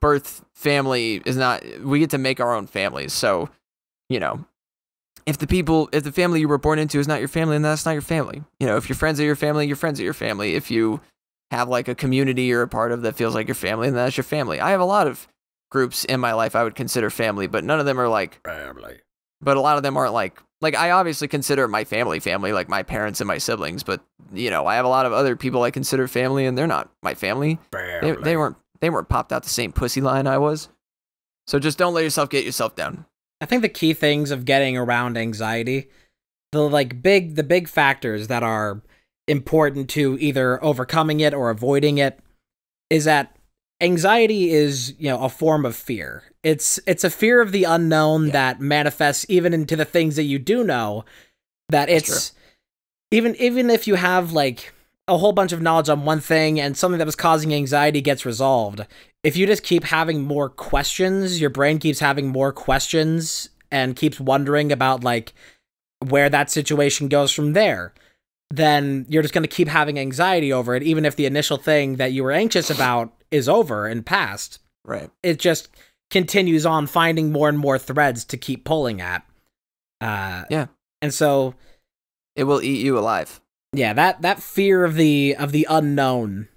[0.00, 3.12] birth family is not we get to make our own families.
[3.12, 3.48] So,
[4.08, 4.44] you know,
[5.26, 7.62] if the people if the family you were born into is not your family, then
[7.62, 8.42] that's not your family.
[8.60, 10.54] You know, if your friends are your family, your friends are your family.
[10.54, 11.00] If you
[11.50, 14.16] have like a community you're a part of that feels like your family, then that's
[14.16, 14.60] your family.
[14.60, 15.28] I have a lot of
[15.70, 18.98] groups in my life I would consider family, but none of them are like family.
[19.40, 22.68] but a lot of them aren't like like I obviously consider my family family, like
[22.68, 25.62] my parents and my siblings, but you know, I have a lot of other people
[25.62, 27.58] I consider family and they're not my family.
[28.00, 30.68] They, they weren't they weren't popped out the same pussy line I was.
[31.46, 33.04] So just don't let yourself get yourself down.
[33.40, 35.90] I think the key things of getting around anxiety,
[36.52, 38.82] the like big the big factors that are
[39.26, 42.20] important to either overcoming it or avoiding it
[42.90, 43.36] is that
[43.80, 46.22] anxiety is, you know, a form of fear.
[46.42, 48.32] It's it's a fear of the unknown Yeah.
[48.32, 51.04] that manifests even into the things that you do know
[51.70, 52.32] that That's it's
[53.10, 54.72] even even if you have like
[55.08, 58.26] a whole bunch of knowledge on one thing and something that was causing anxiety gets
[58.26, 58.86] resolved
[59.22, 64.18] if you just keep having more questions your brain keeps having more questions and keeps
[64.20, 65.32] wondering about like
[66.08, 67.94] where that situation goes from there
[68.50, 71.96] then you're just going to keep having anxiety over it even if the initial thing
[71.96, 75.10] that you were anxious about is over and past Right.
[75.22, 75.68] it just
[76.10, 79.26] continues on finding more and more threads to keep pulling at
[80.00, 80.66] uh Yeah.
[81.02, 81.54] and so
[82.36, 83.40] It will eat you alive.
[83.72, 86.48] yeah that that fear of the of the unknown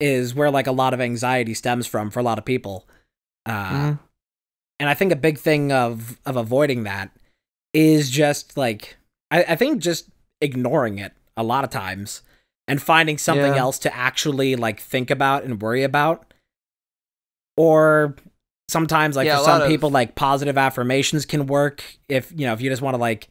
[0.00, 2.88] is where like a lot of anxiety stems from for a lot of people
[3.46, 3.98] uh Mhm.
[4.80, 7.10] and i think a big thing of of avoiding that
[7.72, 8.96] is just like
[9.30, 10.08] i, I think just
[10.40, 12.22] ignoring it a lot of times
[12.68, 13.60] and finding something Yeah.
[13.60, 16.32] else to actually like think about and worry about
[17.56, 18.14] or
[18.68, 22.52] sometimes like Yeah, for some of- people like positive affirmations can work if you know
[22.52, 23.28] if you just want to like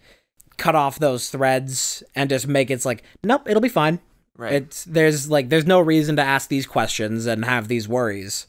[0.58, 4.00] cut off those threads and just make it's like nope it'll be fine
[4.38, 4.54] Right.
[4.54, 8.48] it's there's like there's no reason to ask these questions and have these worries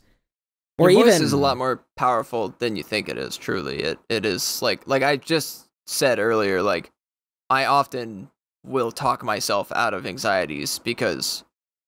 [0.78, 3.36] or Your even voice is a lot more powerful than you think it is.
[3.36, 6.62] Truly, it it is like like I just said earlier.
[6.62, 6.90] Like
[7.48, 8.28] I often
[8.64, 11.44] will talk myself out of anxieties because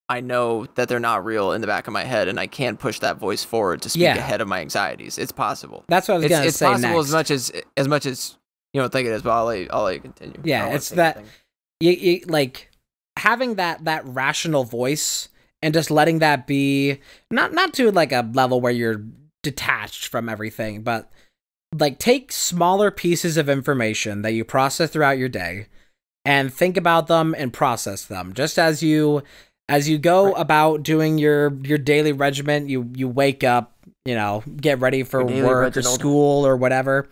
[0.09, 2.77] I know that they're not real in the back of my head, and I can
[2.77, 4.17] push that voice forward to speak Yeah.
[4.17, 5.19] ahead of my anxieties.
[5.19, 5.85] It's possible.
[5.89, 7.09] That's what I was It's, gonna it's say It's possible next.
[7.09, 8.37] as much as as much as
[8.73, 9.23] you don't think it is.
[9.23, 10.41] But I'll let you, I'll let you continue.
[10.45, 11.25] Yeah, it's that-
[11.81, 12.71] you, you like
[13.19, 15.29] having that that rational voice
[15.63, 17.01] and just letting that be
[17.31, 19.03] not not to like a level where you're
[19.43, 21.11] detached from everything but
[21.79, 25.67] like take smaller pieces of information that you process throughout your day
[26.27, 28.35] and think about them and process them.
[28.35, 29.23] Just as you
[29.69, 30.35] as you go Right.
[30.37, 33.73] about doing your your daily regimen you you wake up
[34.05, 37.09] you know get ready for work or school or whatever.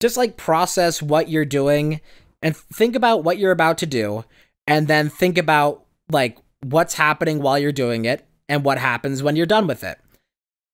[0.00, 2.00] Just like process what you're doing
[2.42, 4.24] and think about what you're about to do
[4.66, 9.34] and then think about like what's happening while you're doing it and what happens when
[9.36, 9.98] you're done with it.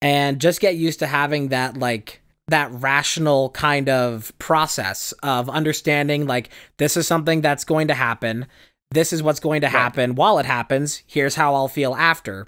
[0.01, 6.27] And just get used to having that like that rational kind of process of understanding
[6.27, 8.45] like this is something that's going to happen
[8.91, 9.71] this is what's going to Right.
[9.71, 12.45] happen while it happens here's how i'll feel after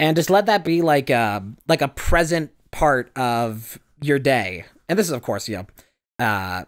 [0.00, 4.98] and just let that be like a like a present part of your day and
[4.98, 5.66] this is of course you know
[6.24, 6.64] uh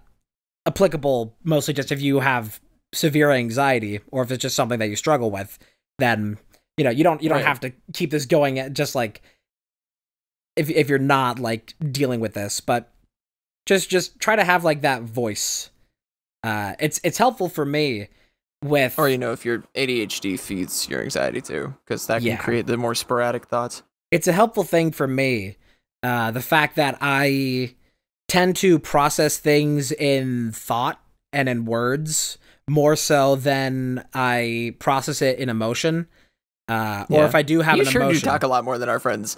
[0.66, 2.60] applicable mostly just if you have
[2.94, 5.58] severe anxiety or if it's just something that you struggle with
[5.98, 6.38] then
[6.76, 7.46] you know you don't you don't Right.
[7.46, 9.22] have to keep this going just like
[10.57, 12.90] if if you're not like dealing with this but
[13.66, 15.70] just just try to have like that voice
[16.44, 18.09] uh it's it's helpful for me
[18.64, 22.36] with Or you know, if your ADHD feeds your anxiety too, because that can Yeah.
[22.36, 23.82] create the more sporadic thoughts.
[24.12, 25.57] it's a helpful thing for me.
[26.05, 27.74] Uh, the fact that I
[28.28, 31.00] tend to process things in thought
[31.32, 32.38] and in words
[32.68, 36.07] more so than I process it in emotion.
[36.73, 38.20] Uh, Or if I do have you an sure emotion.
[38.23, 39.37] do talk a lot more than our friends.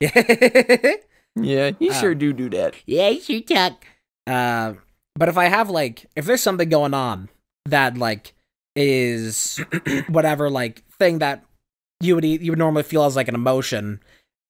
[0.00, 0.10] yeah,
[1.36, 2.74] Yeah, you Um, sure do do that.
[2.86, 3.84] Yeah, you talk.
[4.26, 4.74] Uh,
[5.14, 7.28] but if I have like, if there's something going on
[7.66, 8.34] that like
[8.76, 9.60] is
[10.08, 11.44] whatever like thing that
[12.00, 14.00] you would you would normally feel as like an emotion,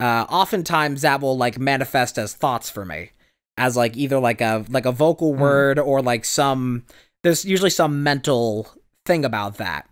[0.01, 3.11] uh, oftentimes that will like manifest as thoughts for me,
[3.59, 5.41] as like either like a like a vocal Hmm.
[5.41, 6.85] word or like some
[7.23, 8.69] there's usually some mental
[9.07, 9.87] thing about that.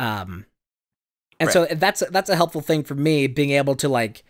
[0.00, 0.46] Um,
[1.42, 4.24] and so that's that's a helpful thing for me being able to like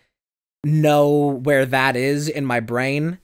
[0.63, 3.19] know where that is in my brain.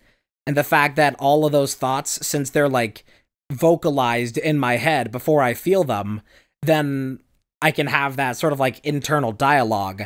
[0.48, 3.06] And the fact that all of those thoughts since they're like
[3.52, 6.22] vocalized in my head before I feel them
[6.62, 7.20] then
[7.62, 10.04] I can have that sort of like internal dialogue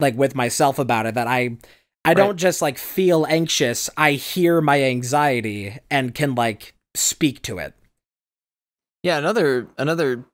[0.00, 1.56] like with myself about it that I
[2.04, 2.16] I Right.
[2.16, 3.90] don't just like feel anxious.
[3.96, 7.74] I hear my anxiety and can like speak to it.
[9.02, 10.24] Yeah, another another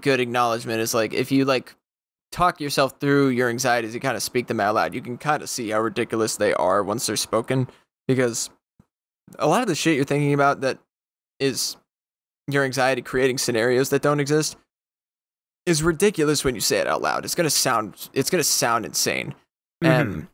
[0.00, 1.74] good acknowledgement is like if you like
[2.34, 4.92] talk yourself through your anxieties, you kind of speak them out loud.
[4.92, 7.68] You can kind of see how ridiculous they are once they're spoken
[8.08, 8.50] because
[9.38, 10.78] a lot of the shit you're thinking about that
[11.38, 11.76] is
[12.48, 14.56] your anxiety creating scenarios that don't exist
[15.64, 17.24] is ridiculous when you say it out loud.
[17.24, 19.34] It's gonna sound it's gonna sound insane.
[19.82, 19.86] Mm-hmm.
[19.86, 20.28] And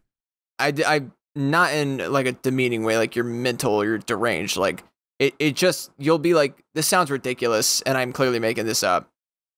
[0.59, 1.03] I, I
[1.37, 4.57] not in like a demeaning way, like you're mental or you're deranged.
[4.57, 4.83] Like
[5.19, 9.11] it, it just you'll be like, this sounds ridiculous, and I'm clearly making this up.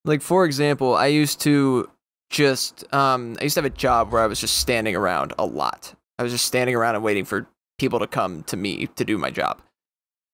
[0.05, 1.89] Like for example, I used to
[2.33, 5.47] just um I used to have a job where I was just standing around a
[5.47, 5.95] lot.
[6.19, 7.47] I was just standing around and waiting for
[7.79, 9.63] people to come to me to do my job.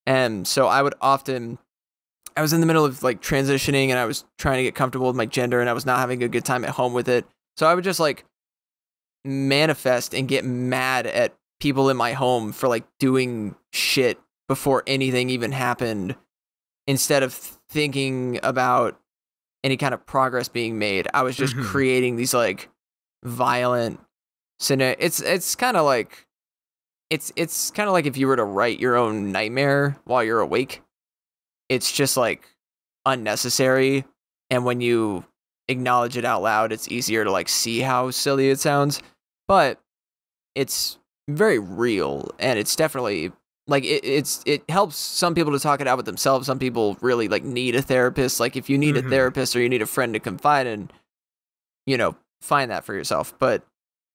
[0.07, 1.59] And so I would often
[2.35, 5.07] I was in the middle of like transitioning and I was trying to get comfortable
[5.07, 7.25] with my gender and I was not having a good time at home with it.
[7.57, 8.23] So I would just like
[9.25, 15.29] manifest and get mad at people in my home for like doing shit before anything
[15.29, 16.15] even happened
[16.87, 18.97] instead of thinking about
[19.63, 21.07] any kind of progress being made.
[21.13, 21.65] I was just Mhm.
[21.65, 22.69] creating these like
[23.23, 23.99] violent
[24.59, 24.95] scenario.
[24.99, 26.25] It's it's kind of like
[27.09, 30.39] it's it's kind of like if you were to write your own nightmare while you're
[30.41, 30.81] awake.
[31.69, 32.43] It's just like
[33.05, 34.05] unnecessary
[34.49, 35.25] and when you
[35.67, 39.01] acknowledge it out loud, it's easier to like see how silly it sounds.
[39.47, 39.79] But
[40.55, 40.97] it's
[41.27, 43.31] very real and it's definitely
[43.69, 46.47] like it, it's it helps some people to talk it out with themselves.
[46.47, 48.39] Some people really like need a therapist.
[48.39, 49.05] Like if you need Mhm.
[49.05, 50.89] a therapist or you need a friend to confide in,
[51.85, 53.33] you know, find that for yourself.
[53.39, 53.63] But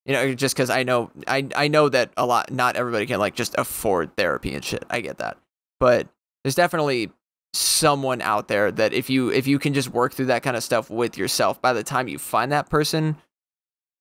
[0.07, 3.19] you know, just because I know I I know that a lot not everybody can
[3.19, 4.85] like just afford therapy and shit.
[4.91, 5.39] I get that,
[5.81, 6.09] but
[6.43, 7.11] there's definitely
[7.55, 10.65] someone out there that if you if you can just work through that kind of
[10.65, 13.17] stuff with yourself by the time you find that person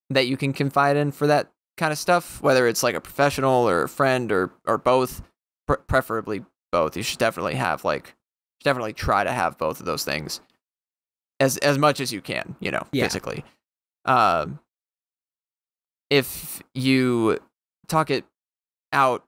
[0.10, 3.70] that you can confide in for that kind of stuff whether it's like a professional
[3.70, 5.22] or a friend or or both
[5.76, 8.16] pre- preferably both you should definitely have like
[8.64, 10.42] definitely try to have both of those things
[11.40, 13.04] as as much as you can you know Yeah.
[13.06, 13.44] physically
[14.06, 14.60] um
[16.10, 17.40] if you
[17.88, 18.26] talk it
[18.92, 19.24] out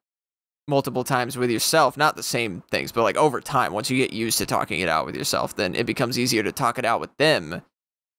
[0.68, 4.14] multiple times with yourself, not the same things, but like over time, once you get
[4.14, 7.00] used to talking it out with yourself, then it becomes easier to talk it out
[7.00, 7.62] with them.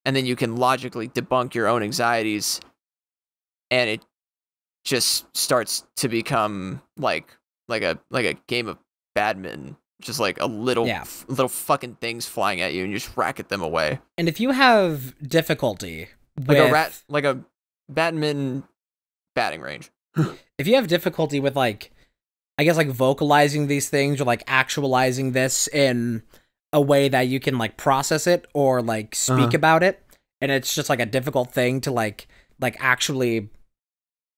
[0.05, 2.59] And then you can logically debunk your own anxieties
[3.69, 4.05] and it
[4.85, 7.27] just starts to become like
[7.67, 8.77] like a like a game of
[9.15, 11.01] badminton just like a little Yeah.
[11.01, 14.39] f- little fucking things flying at you and you just racket them away And if
[14.39, 16.09] you have difficulty
[16.45, 17.43] like a rat like a
[17.89, 18.63] badminton
[19.35, 19.89] batting range
[20.57, 21.91] if you have difficulty with like
[22.59, 26.21] i guess like vocalizing these things or like actualizing this in
[26.73, 29.55] a way that you can like process it or like speak Uh-huh.
[29.55, 30.03] about it
[30.41, 32.27] and it's just like a difficult thing to like
[32.59, 33.49] like actually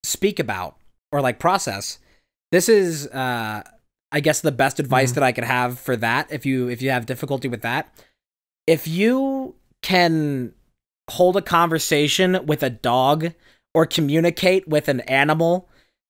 [0.05, 0.77] speak about
[1.11, 1.99] or like process
[2.51, 3.61] this is uh
[4.11, 5.15] i guess the best advice Mhm.
[5.15, 7.93] that i could have for that if you if you have difficulty with that
[8.67, 10.53] if you can
[11.09, 13.33] hold a conversation with a dog
[13.73, 15.67] or communicate with an animal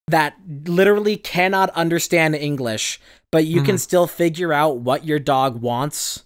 [0.08, 0.36] that
[0.66, 3.00] literally cannot understand English,
[3.32, 6.24] but you can still figure out what your dog wants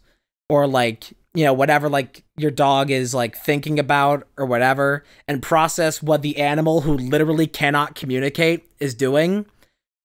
[0.49, 5.43] or like, you know, whatever like your dog is like thinking about or whatever and
[5.43, 9.45] process what the animal who literally cannot communicate is doing.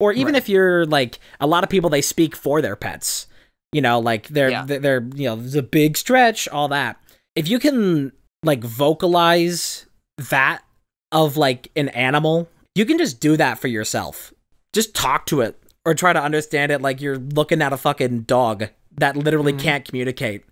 [0.01, 0.42] Or even Right.
[0.42, 3.26] if you're like a lot of people they speak for their pets.
[3.72, 4.64] You know, like they're Yeah.
[4.66, 6.99] they're, you know, the big stretch, all that.
[7.34, 9.86] If you can like vocalize
[10.30, 10.62] that
[11.12, 14.32] of like an animal, you can just do that for yourself.
[14.72, 18.22] Just talk to it or try to understand it like you're looking at a fucking
[18.22, 19.61] dog that literally Mhm.
[19.61, 20.44] can't communicate.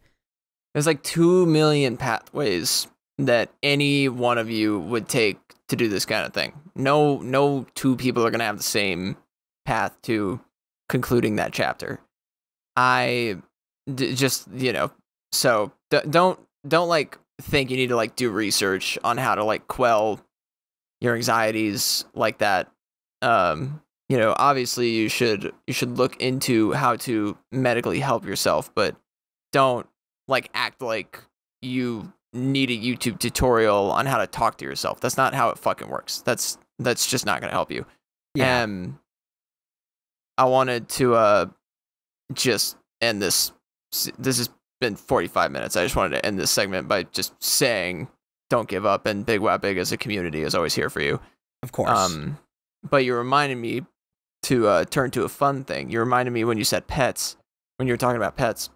[0.74, 2.86] there's like 2 million pathways
[3.16, 5.38] that any one of you would take
[5.68, 8.62] to do this kind of thing no no two people are going to have the
[8.62, 9.16] same
[9.66, 10.40] path to
[10.88, 12.00] concluding that chapter
[12.76, 13.36] i
[13.92, 14.90] d- just you know
[15.32, 19.44] so d- don't don't like think you need to like do research on how to
[19.44, 20.20] like quell
[21.00, 22.70] your anxieties like that
[23.22, 28.72] um you know obviously you should you should look into how to medically help yourself
[28.74, 28.96] but
[29.52, 29.86] don't
[30.28, 31.20] like act like
[31.62, 35.00] you need a YouTube tutorial on how to talk to yourself.
[35.00, 36.22] That's not how it fucking works.
[36.22, 37.86] That's that's just not going to help you.
[38.34, 38.62] Yeah.
[38.62, 38.98] Um,
[40.38, 41.46] I wanted to uh
[42.32, 43.52] just end this.
[44.18, 45.76] This has been 45 minutes.
[45.76, 48.08] I just wanted to end this segment by just saying,
[48.50, 51.20] don't give up, and Big Wow Big as a community is always here for you.
[51.62, 51.90] of course.
[51.90, 52.38] Um,
[52.88, 53.82] but you reminded me
[54.44, 55.90] to uh, turn to a fun thing.
[55.90, 57.36] You reminded me when you said pets,
[57.76, 58.70] when you were talking about pets.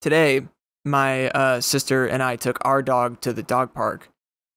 [0.00, 0.42] Today,
[0.84, 4.10] my uh, sister and I took our dog to the dog park,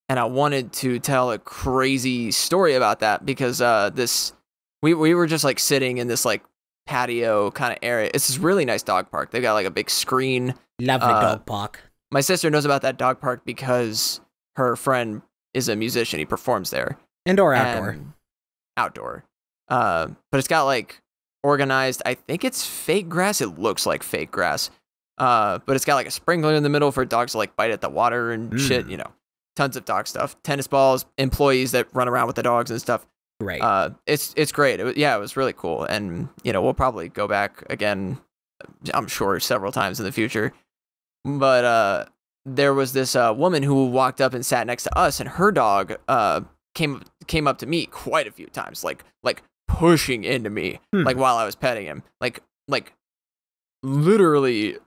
[0.10, 4.34] and I wanted to tell a crazy story about that because uh, this
[4.82, 6.44] we we were just like sitting in this like
[6.86, 8.10] patio kind of area.
[8.14, 9.32] It's this really nice dog park.
[9.32, 11.82] They've got like a big screen Lovely uh, dog park.
[12.12, 14.22] my sister knows about that dog park because
[14.56, 15.22] her friend
[15.54, 16.20] is a musician.
[16.20, 16.98] He performs there.
[17.26, 17.98] Indoor, outdoor.
[18.78, 19.24] outdoor.
[19.68, 21.02] Uh, but it's got like
[21.44, 22.02] organized.
[22.06, 23.42] I think it's fake grass.
[23.42, 24.70] It looks like fake grass.
[25.18, 27.72] Uh, but it's got like a sprinkler in the middle for dogs to like bite
[27.72, 28.86] at the water and shit.
[28.86, 28.92] Mm.
[28.92, 29.12] You know,
[29.56, 30.42] tons of dog stuff.
[30.44, 33.06] Tennis balls, employees that run around with the dogs and stuff.
[33.40, 33.62] Great.
[33.62, 34.80] Uh, it's it's great.
[34.80, 35.84] It was, yeah, it was really cool.
[35.84, 38.20] And you know, we'll probably go back again.
[38.94, 40.54] I'm sure several times in the future.
[41.24, 42.06] But uh,
[42.46, 45.52] there was this uh, woman who walked up and sat next to us, and her
[45.52, 46.42] dog uh
[46.74, 51.04] came came up to me quite a few times, like like pushing into me, Hmm.
[51.04, 52.94] like while I was petting him, like like
[53.84, 54.78] literally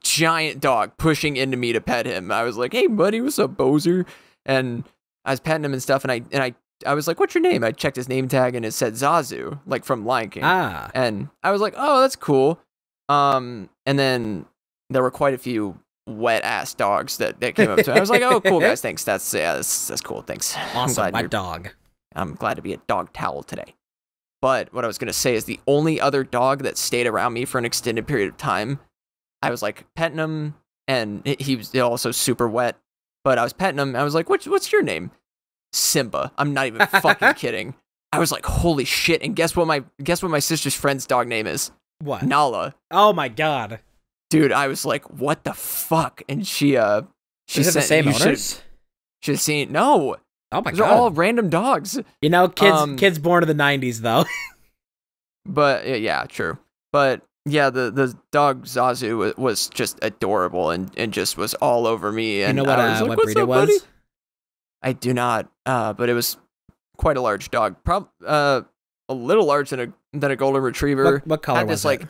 [0.00, 2.30] giant dog pushing into me to pet him.
[2.30, 4.06] I was like, "Hey, buddy, what's up, Bozer?"
[4.46, 4.84] And
[5.24, 6.54] I was petting him and stuff, and I and I
[6.86, 9.60] I was like, "What's your name?" I checked his name tag, and it said Zazu,
[9.66, 10.42] like from Lion King.
[10.44, 10.90] ah.
[10.94, 12.58] And I was like, "Oh, that's cool."
[13.08, 14.46] Um, and then
[14.88, 17.96] there were quite a few wet ass dogs that, that came up to me.
[17.96, 19.04] I was like, "Oh, cool, guys, thanks.
[19.04, 20.22] That's yeah, that's, that's cool.
[20.22, 20.56] Thanks.
[20.74, 21.12] Awesome.
[21.12, 21.70] My dog.
[22.16, 23.74] I'm glad to be a dog towel today.
[24.42, 27.34] But what I was going to say is the only other dog that stayed around
[27.34, 28.80] me for an extended period of time,
[29.42, 30.54] I was like petting him,
[30.88, 32.76] and he- he was also super wet.
[33.22, 33.94] But I was petting him.
[33.94, 35.10] I was like, "What's what's your name?"
[35.72, 36.32] Simba.
[36.38, 37.74] I'm not even fucking kidding.
[38.12, 41.28] I was like, "Holy shit!" And guess what my guess what my sister's friend's dog
[41.28, 41.70] name is?
[42.00, 42.22] What?
[42.24, 42.74] Nala.
[42.90, 43.80] Oh my god.
[44.30, 47.02] Dude, I was like, "What the fuck?" And she uh,
[47.48, 48.62] she Is it the sent- same you owners?
[49.22, 49.70] Should have seen.
[49.70, 50.16] No,
[50.52, 52.00] Oh my those are all random dogs.
[52.22, 54.24] you know, kids um, kids born in the 90s though.
[55.46, 56.58] But yeah, yeah, true.
[56.92, 61.86] But yeah, the the dog Zazu was, was just adorable and, and just was all
[61.86, 62.38] over me.
[62.40, 63.66] you And know what I was uh, like, what "What's breed it was?
[63.66, 63.78] buddy?"
[64.82, 65.50] I do not.
[65.66, 66.36] Uh, but it was
[66.96, 67.76] quite a large dog.
[67.84, 68.62] Prob uh
[69.08, 71.14] a little larger than a than a golden retriever.
[71.14, 72.08] What, what color had was this like it?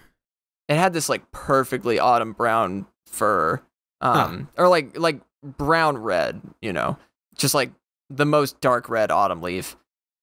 [0.69, 3.61] it had this like perfectly autumn brown fur.
[4.01, 6.99] Um or like like brown red, you know.
[7.37, 7.71] Just like
[8.11, 9.77] the most dark red autumn leaf.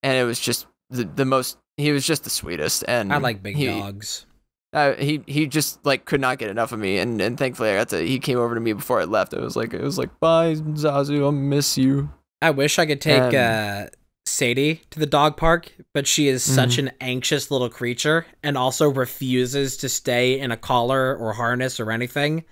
[0.04, 1.58] And it was just the the most.
[1.78, 4.26] He was just the sweetest, and I like big he, dogs.
[4.74, 7.76] Uh, he he just like could not get enough of me, and and thankfully I
[7.76, 8.02] got to.
[8.02, 9.34] He came over to me before I left.
[9.34, 12.10] It was like it was like bye Zazu, I'll miss you.
[12.41, 13.85] I wish I could take Um, uh,
[14.25, 16.88] Sadie to the dog park, but she is such Mm-hmm.
[16.88, 21.91] an anxious little creature and also refuses to stay in a collar or harness or
[21.91, 22.43] anything,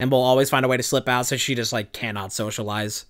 [0.00, 1.26] and will always find a way to slip out.
[1.26, 3.06] So she just like cannot socialize.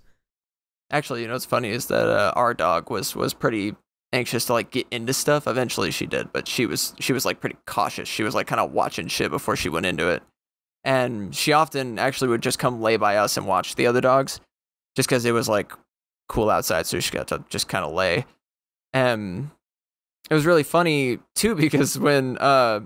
[0.91, 3.75] Actually, you know what's funny is that uh, our dog was was pretty
[4.13, 5.47] anxious to like get into stuff.
[5.47, 8.09] Eventually, she did, but she was she was like pretty cautious.
[8.09, 10.23] She was like kind of watching shit before she went into it,
[10.85, 14.39] and she often actually would just come lay by us and watch the other dogs,
[14.97, 15.73] just because it was like
[16.29, 18.25] cool outside, so she got to just kind of lay.
[18.93, 19.51] And
[20.31, 22.81] it was really funny too because when uh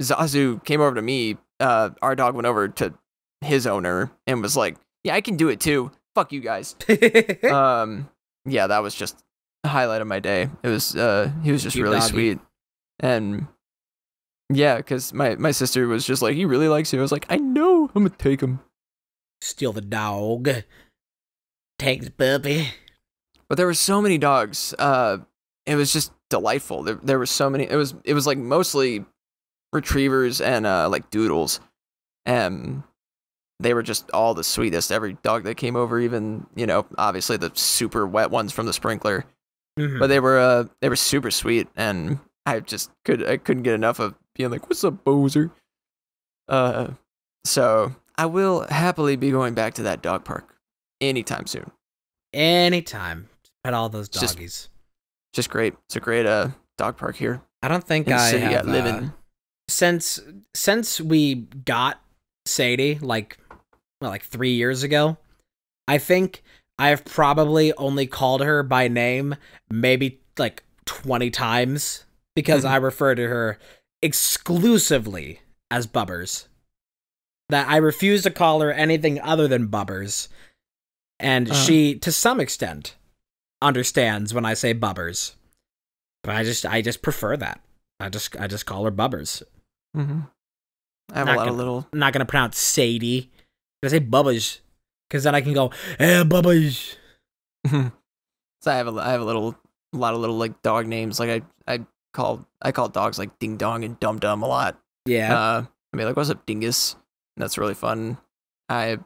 [0.00, 2.94] Zazu came over to me, uh our dog went over to
[3.40, 5.90] his owner and was like, "Yeah, I can do it too.
[6.14, 6.76] Fuck you guys."
[7.50, 8.08] um
[8.44, 9.22] yeah that was just
[9.64, 12.10] a highlight of my day it was uh he was just Cute really doggy.
[12.10, 12.38] sweet
[12.98, 13.46] and
[14.52, 17.24] yeah because my my sister was just like he really likes you i was like
[17.28, 18.58] i know i'm gonna take him
[19.40, 20.48] Steal the dog.
[21.78, 22.68] Thanks, puppy.
[23.52, 25.18] But there were so many dogs uh
[25.66, 26.82] it was just delightful.
[26.84, 29.04] There, there were so many it was it was like mostly
[29.74, 31.60] retrievers and uh like doodles.
[32.24, 32.82] And
[33.60, 34.90] they were just all the sweetest.
[34.90, 38.72] Every dog that came over even you know obviously the super wet ones from the
[38.72, 39.26] sprinkler
[39.78, 39.98] Mhm.
[39.98, 43.74] but they were uh they were super sweet and i just could i couldn't get
[43.74, 45.50] enough of being like what's up bozer
[46.48, 46.88] uh
[47.46, 50.56] so i will happily be going back to that dog park
[51.00, 51.70] anytime soon.
[52.34, 53.28] Anytime.
[53.64, 54.68] Pet all those It's just- doggies.
[55.32, 56.48] just great it's a great uh
[56.78, 59.12] dog park here I don't think I city have i live uh, in
[59.68, 60.20] since
[60.54, 62.00] since we got
[62.44, 63.38] Sadie like
[64.00, 65.16] well, like three years ago.
[65.86, 66.42] I think
[66.76, 69.36] I have probably only called her by name
[69.70, 72.04] maybe like twenty times
[72.34, 72.70] because Mhm.
[72.70, 73.58] I refer to her
[74.02, 75.40] exclusively
[75.70, 76.48] as Bubbers.
[77.48, 80.26] That I refuse to call her anything other than Bubbers,
[81.20, 81.64] and Uh-huh.
[81.64, 82.96] she to some extent
[83.62, 85.34] understands when I say Bubbers.
[86.22, 87.60] But I just I just prefer that.
[88.00, 89.42] I just I just call her Bubbers.
[89.94, 90.20] hmm
[91.12, 93.30] i have Not a lot of gonna- little I'm not gonna pronounce Sadie.
[93.84, 94.60] I say bubbers
[95.08, 96.96] because then I can go, "Hey, bubbers.
[97.68, 97.90] so
[98.66, 99.56] i have a i have a little
[99.92, 101.80] a lot of little like dog names like i i
[102.14, 105.96] call i call dogs like ding dong and dum dum a lot Yeah, Uh, I
[105.96, 106.96] mean, like, what's up, Dingus?
[107.36, 108.16] That's really fun.
[108.68, 108.98] I,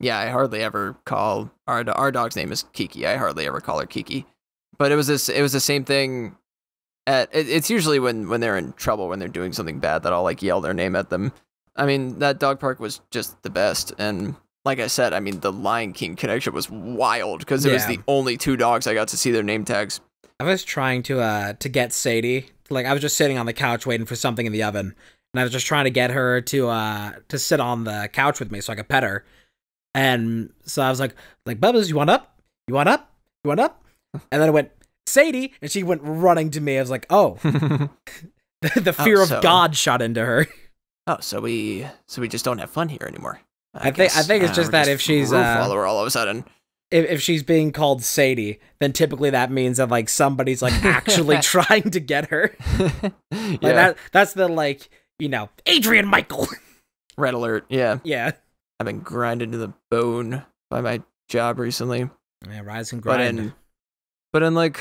[0.00, 3.06] yeah, I hardly ever call our our dog's name is Kiki.
[3.06, 4.26] I hardly ever call her Kiki,
[4.76, 5.28] but it was this.
[5.28, 6.36] It was the same thing.
[7.06, 10.12] At it, it's usually when when they're in trouble when they're doing something bad that
[10.12, 11.32] I'll like yell their name at them.
[11.74, 15.40] I mean, that dog park was just the best, and like I said, I mean,
[15.40, 19.08] the Lion King connection was wild because it was the only two dogs I got
[19.08, 20.00] to see their name tags.
[20.38, 22.46] I was trying to uh to get Sadie.
[22.70, 24.94] Like I was just sitting on the couch waiting for something in the oven,
[25.32, 28.38] and I was just trying to get her to uh to sit on the couch
[28.38, 29.24] with me so I could pet her.
[29.94, 31.14] And so I was like,
[31.46, 32.38] like Bubbas, you want up?
[32.68, 33.12] You want up?
[33.44, 33.84] You want up?
[34.32, 34.70] And then I went
[35.06, 36.76] Sadie, and she went running to me.
[36.78, 37.90] I was like, oh, the,
[38.62, 40.46] the Oh, fear so- of God shot into her.
[41.06, 43.40] oh, so we so we just don't have fun here anymore.
[43.74, 46.10] I think- I think it's Uh, just that if she's, uh, follower all of a
[46.10, 46.44] sudden.
[46.90, 51.38] if, if she's being called Sadie, then typically that means that like somebody's like actually
[51.38, 52.54] trying to get her.
[53.30, 53.58] yeah.
[53.60, 56.48] That that's the like, you know, Adrian Michael.
[57.18, 57.66] Red alert.
[57.68, 57.98] Yeah.
[58.04, 58.32] yeah.
[58.80, 62.08] I've been grinded to the bone by my job recently.
[62.48, 63.52] Yeah, rise and But in
[64.32, 64.80] but in like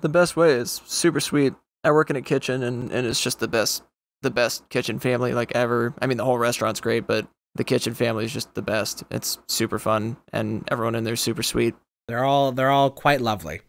[0.00, 1.54] the best way is super sweet.
[1.82, 3.82] I work in a kitchen and, and it's just the best
[4.22, 5.94] the best kitchen family like ever.
[6.00, 9.04] I mean the whole restaurant's great, but the kitchen family is just the best.
[9.10, 11.74] It's super fun and everyone in there's super sweet.
[12.08, 13.60] they're all they're all quite lovely.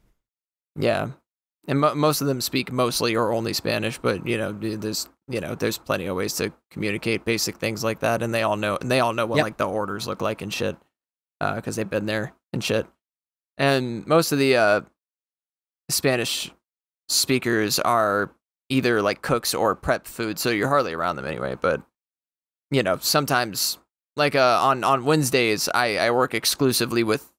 [0.77, 1.09] Yeah.
[1.67, 5.41] And mo- most of them speak mostly or only Spanish, but you know, there's you
[5.41, 8.77] know, there's plenty of ways to communicate basic things like that, and they all know,
[8.79, 9.43] and they all know what Yep.
[9.43, 10.77] like the orders look like and shit,
[11.39, 12.85] because they've been there and shit.
[13.57, 14.81] And most of the uh,
[15.89, 16.51] Spanish
[17.09, 18.31] speakers are
[18.69, 21.55] either like cooks or prep food, so you're hardly around them anyway.
[21.59, 21.81] But
[22.71, 23.77] you know, sometimes
[24.15, 27.31] like uh, on on Wednesdays, I I work exclusively with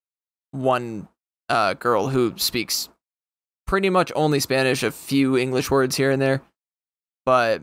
[0.52, 1.08] one
[1.48, 2.88] uh, girl who speaks
[3.66, 6.42] pretty much only Spanish, a few English words here and there,
[7.24, 7.62] but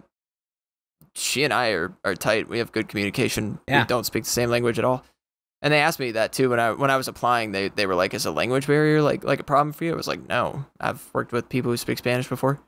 [1.16, 2.50] she and I are, are tight.
[2.50, 3.60] We have good communication.
[3.68, 3.82] Yeah.
[3.82, 5.04] We don't speak the same language at all.
[5.62, 7.54] And they asked me that too when I when I was applying.
[7.54, 9.96] They they were like, "Is a language barrier like like a problem for you?" I
[9.96, 12.60] was like, "No, I've worked with people who speak Spanish before."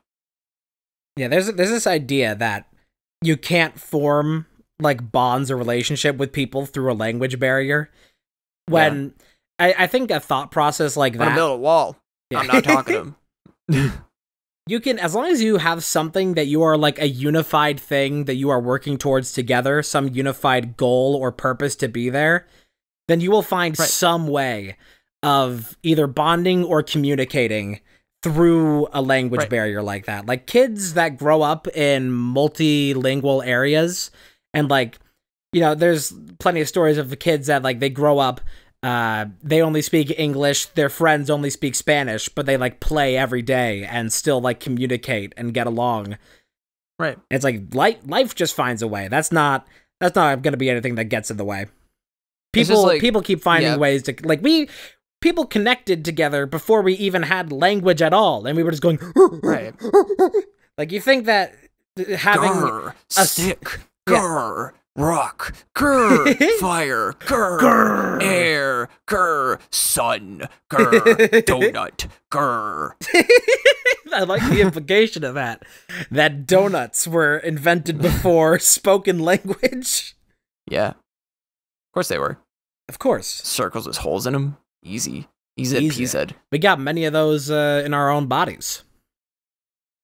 [1.16, 2.66] Yeah, there's there's this idea that
[3.22, 4.46] you can't form
[4.80, 7.90] like bonds or relationship with people through a language barrier.
[8.66, 9.12] When
[9.58, 11.96] I, I think a thought process like that, I'm gonna build a wall.
[12.30, 12.40] Yeah.
[12.40, 13.16] I'm not talking to them.
[14.66, 18.24] you can as long as you have something that you are like a unified thing
[18.24, 22.46] that you are working towards together, some unified goal or purpose to be there,
[23.08, 23.88] then you will find Right.
[23.88, 24.76] some way
[25.22, 27.80] of either bonding or communicating
[28.22, 29.50] through a language Right.
[29.50, 30.26] barrier like that.
[30.26, 34.10] Like kids that grow up in multilingual areas
[34.52, 34.98] and like
[35.52, 38.40] you know, there's plenty of stories of the kids that like they grow up
[38.86, 43.42] uh they only speak English, their friends only speak Spanish, but they like play every
[43.42, 46.16] day and still like communicate and get along.
[46.98, 47.18] Right.
[47.30, 49.08] It's like life life just finds a way.
[49.08, 49.66] That's not
[50.00, 51.66] that's not going to be anything that gets in the way.
[52.52, 53.76] People like- people keep finding yeah.
[53.76, 54.68] ways to like we
[55.20, 58.98] people connected together before we even had language at all and we were just going
[59.42, 59.74] Right.
[60.78, 61.54] like you think that
[62.16, 64.68] having Grr, s- stick, Yeah.
[64.96, 68.22] Rock, grr, fire, grr, Grr.
[68.22, 70.90] air, grr, sun, grr,
[71.44, 72.92] donut, grr.
[74.12, 75.62] I like the implication of that.
[76.10, 80.16] That donuts were invented before spoken language.
[80.70, 80.88] Yeah.
[80.88, 82.38] Of course they were.
[82.88, 83.26] Of course.
[83.26, 84.56] Circles with holes in them.
[84.82, 85.28] Easy.
[85.56, 86.04] Easy Easy.
[86.04, 86.32] peasy.
[86.52, 88.84] We got many of those uh, in our own bodies.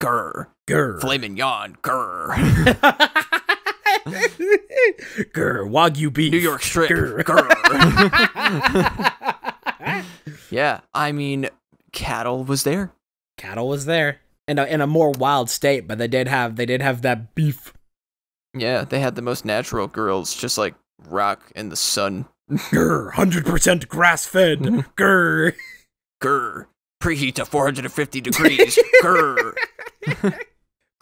[0.01, 0.47] Grr.
[0.67, 0.99] Grr.
[0.99, 1.77] Flamin' yawn.
[1.81, 3.22] Grr.
[5.33, 5.69] Grr.
[5.69, 6.31] Wagyu beef.
[6.31, 6.89] New York strip.
[6.89, 7.23] Grr.
[7.23, 7.49] Grr.
[10.51, 10.81] yeah.
[10.93, 11.49] I mean,
[11.91, 12.91] cattle was there.
[13.37, 16.65] Cattle was there in a in a more wild state, but they did have they
[16.65, 17.73] did have that beef.
[18.53, 20.75] Yeah, they had the most natural girls just like
[21.07, 22.25] rock in the sun.
[22.49, 23.13] Grr.
[23.13, 24.59] Hundred percent grass fed.
[24.97, 25.53] Grr.
[26.21, 26.65] Grr.
[27.01, 28.79] Preheat to 450 degrees.
[29.01, 29.53] Grr.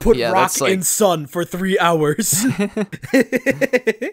[0.01, 2.43] Put Yeah, rock like- in sun for three hours.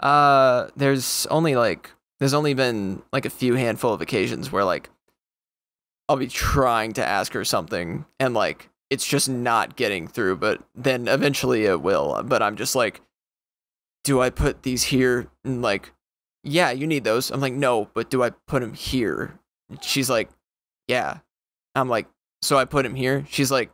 [0.00, 4.90] uh, there's only like there's only been like a few handful of occasions where like
[6.08, 10.62] I'll be trying to ask her something and like it's just not getting through, but
[10.74, 12.22] then eventually it will.
[12.24, 13.00] But I'm just like,
[14.04, 15.26] do I put these here?
[15.44, 15.92] And like,
[16.44, 17.32] yeah, you need those.
[17.32, 19.40] I'm like, no, but do I put them here?
[19.82, 20.30] She's like,
[20.86, 21.18] yeah.
[21.74, 22.06] I'm like,
[22.42, 23.26] so I put him here.
[23.28, 23.70] She's like,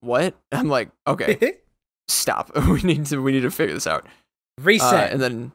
[0.00, 0.34] what?
[0.52, 1.54] I'm like, okay,
[2.08, 2.50] stop.
[2.68, 4.04] we need to we need to figure this out.
[4.04, 5.12] Uh, Reset.
[5.12, 5.52] and then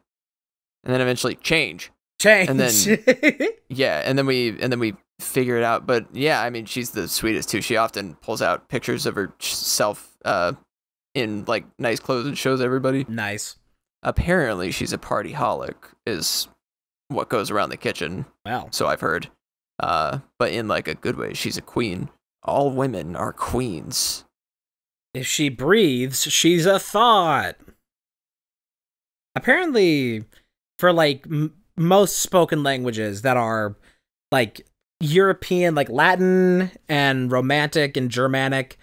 [0.83, 1.91] and then eventually change.
[2.21, 2.49] Change.
[2.49, 5.85] and then Yeah, and then we and then we figure it out.
[5.85, 7.61] But yeah, I mean, she's the sweetest too.
[7.61, 10.53] She often pulls out pictures of herself uh,
[11.13, 13.05] in like nice clothes and shows everybody.
[13.09, 13.57] nice.
[14.05, 15.75] Apparently, she's a party holic,
[16.05, 16.49] is
[17.07, 18.25] what goes around the kitchen.
[18.45, 18.67] Wow.
[18.71, 19.29] So I've heard.
[19.79, 22.09] Uh, but in like a good way, she's a queen.
[22.43, 24.25] All women are queens.
[25.13, 27.55] If she breathes, she's a thought.
[29.35, 30.25] Apparently,
[30.79, 33.75] for like m- most spoken languages that are
[34.31, 34.65] like
[34.99, 38.77] European, like Latin and Romantic and Germanic,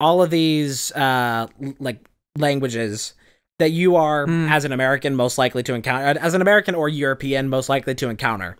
[0.00, 1.46] all of these uh
[1.78, 2.06] like
[2.38, 3.14] languages
[3.58, 4.48] that you are Hmm.
[4.50, 8.08] as an American most likely to encounter, as an American or European most likely to
[8.10, 8.56] encounter.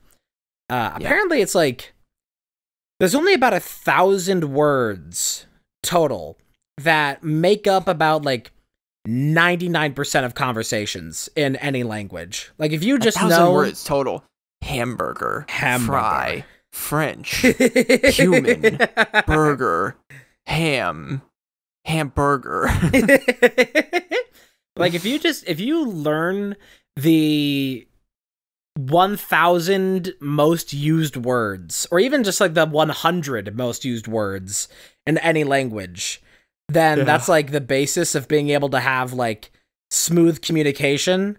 [0.70, 1.06] Uh, Yeah.
[1.06, 1.92] apparently, it's like
[2.98, 5.44] there's only about a thousand words
[5.82, 6.38] total
[6.78, 8.52] that make up about like
[9.06, 12.50] 99% of conversations in any language.
[12.58, 14.24] Like if you just know words total.
[14.62, 15.86] Hamburger, Hamburger.
[15.86, 17.36] fry, French,
[18.14, 18.78] human,
[19.26, 19.96] burger,
[20.46, 21.22] ham,
[21.84, 22.64] hamburger.
[24.76, 26.56] like if you just if you learn
[26.96, 27.86] the
[28.76, 34.68] 1000 most used words or even just like the 100 most used words
[35.06, 36.20] in any language
[36.68, 37.04] then Yeah.
[37.04, 39.50] that's like the basis of being able to have like
[39.90, 41.38] smooth communication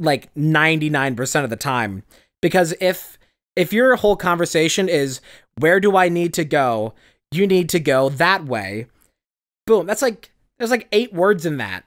[0.00, 2.02] like 99% of the time
[2.40, 3.18] because if
[3.56, 5.20] if your whole conversation is
[5.58, 6.94] where do I need to go
[7.32, 8.86] you need to go that way
[9.66, 11.84] boom that's like there's like eight words in that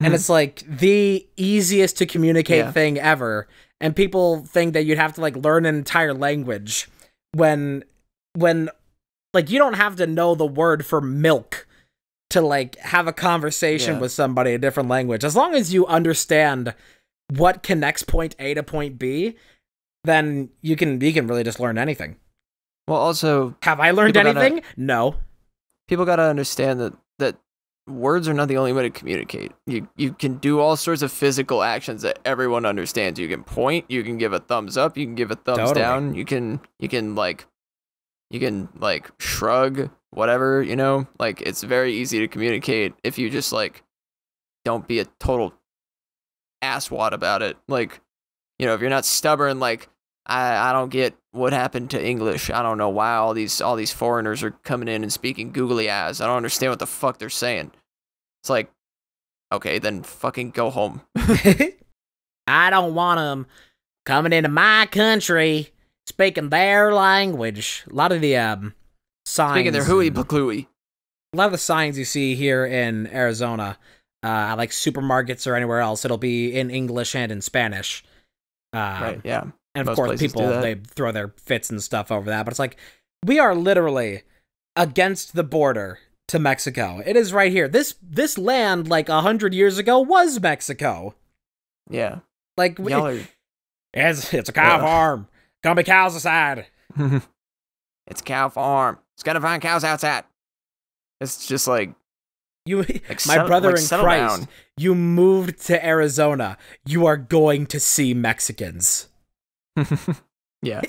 [0.00, 0.14] and Hmm.
[0.14, 2.70] it's like the easiest to communicate Yeah.
[2.72, 3.48] thing ever
[3.80, 6.88] and people think that you'd have to like learn an entire language
[7.32, 7.82] when
[8.36, 8.68] when
[9.36, 11.66] like you don't have to know the word for milk
[12.30, 14.00] to like have a conversation Yeah.
[14.00, 16.74] with somebody in a different language as long as you understand
[17.30, 19.36] what connects point A to point B
[20.04, 22.16] then you can you can really just learn anything
[22.88, 25.16] well, also, have I learned People gotta- anything no
[25.88, 27.36] people got to understand that that
[27.88, 29.52] words are not the only way to communicate.
[29.66, 33.18] You you can do all sorts of physical actions that everyone understands.
[33.18, 35.80] You can point, you can give a thumbs up, you can give a thumbs Totally.
[35.80, 37.46] down, you can you can like
[38.30, 41.06] you can like shrug, whatever, you know?
[41.18, 43.82] Like it's very easy to communicate if you just like
[44.64, 45.54] don't be a total
[46.62, 47.56] asswat about it.
[47.68, 48.00] Like,
[48.58, 49.88] you know, if you're not stubborn like
[50.26, 52.50] I I don't get what happened to English?
[52.50, 55.90] I don't know why all these all these foreigners are coming in and speaking googly
[55.90, 56.20] eyes.
[56.20, 57.70] I don't understand what the fuck they're saying.
[58.42, 58.70] It's like,
[59.52, 61.02] okay, then fucking go home.
[62.46, 63.46] I don't want them
[64.04, 65.72] coming into my country
[66.06, 67.84] speaking their language.
[67.90, 68.74] A lot of the um
[69.24, 69.54] signs.
[69.56, 70.66] Speaking their hooey paclooey.
[71.32, 73.78] a lot of the signs you see here in Arizona,
[74.22, 78.04] uh, like supermarkets or anywhere else, it'll be in English and in Spanish.
[78.72, 79.42] Uh, Right, yeah.
[79.74, 82.58] And of Most course, people they throw their fits and stuff over that, but it's
[82.58, 82.78] like
[83.26, 84.22] we are literally
[84.74, 85.98] against the border
[86.28, 87.02] to Mexico.
[87.04, 87.68] It is right here.
[87.68, 91.14] This this land, like a hundred years ago, was Mexico.
[91.90, 92.20] Yeah.
[92.56, 92.90] Like we,
[93.92, 95.28] it's it's a cow farm.
[95.66, 96.66] Gonna be cows aside.
[98.06, 98.98] it's cow farm.
[99.16, 100.22] It's gotta find cows outside.
[101.20, 101.90] It's just like,
[102.66, 104.48] You, like my settle- brother like, in Christ, down.
[104.76, 106.56] you moved to Arizona.
[106.84, 109.08] You are going to see Mexicans.
[110.62, 110.82] yeah.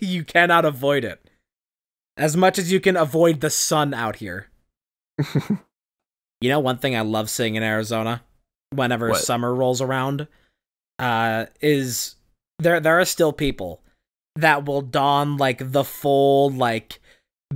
[0.00, 1.28] you cannot avoid it.
[2.16, 4.46] As much as you can avoid the sun out here.
[6.40, 8.22] You know, one thing I love seeing in Arizona,
[8.74, 9.20] whenever What?
[9.20, 10.26] summer rolls around,
[10.98, 12.16] uh, is
[12.60, 13.82] there there are still people
[14.36, 17.00] that will don like the full like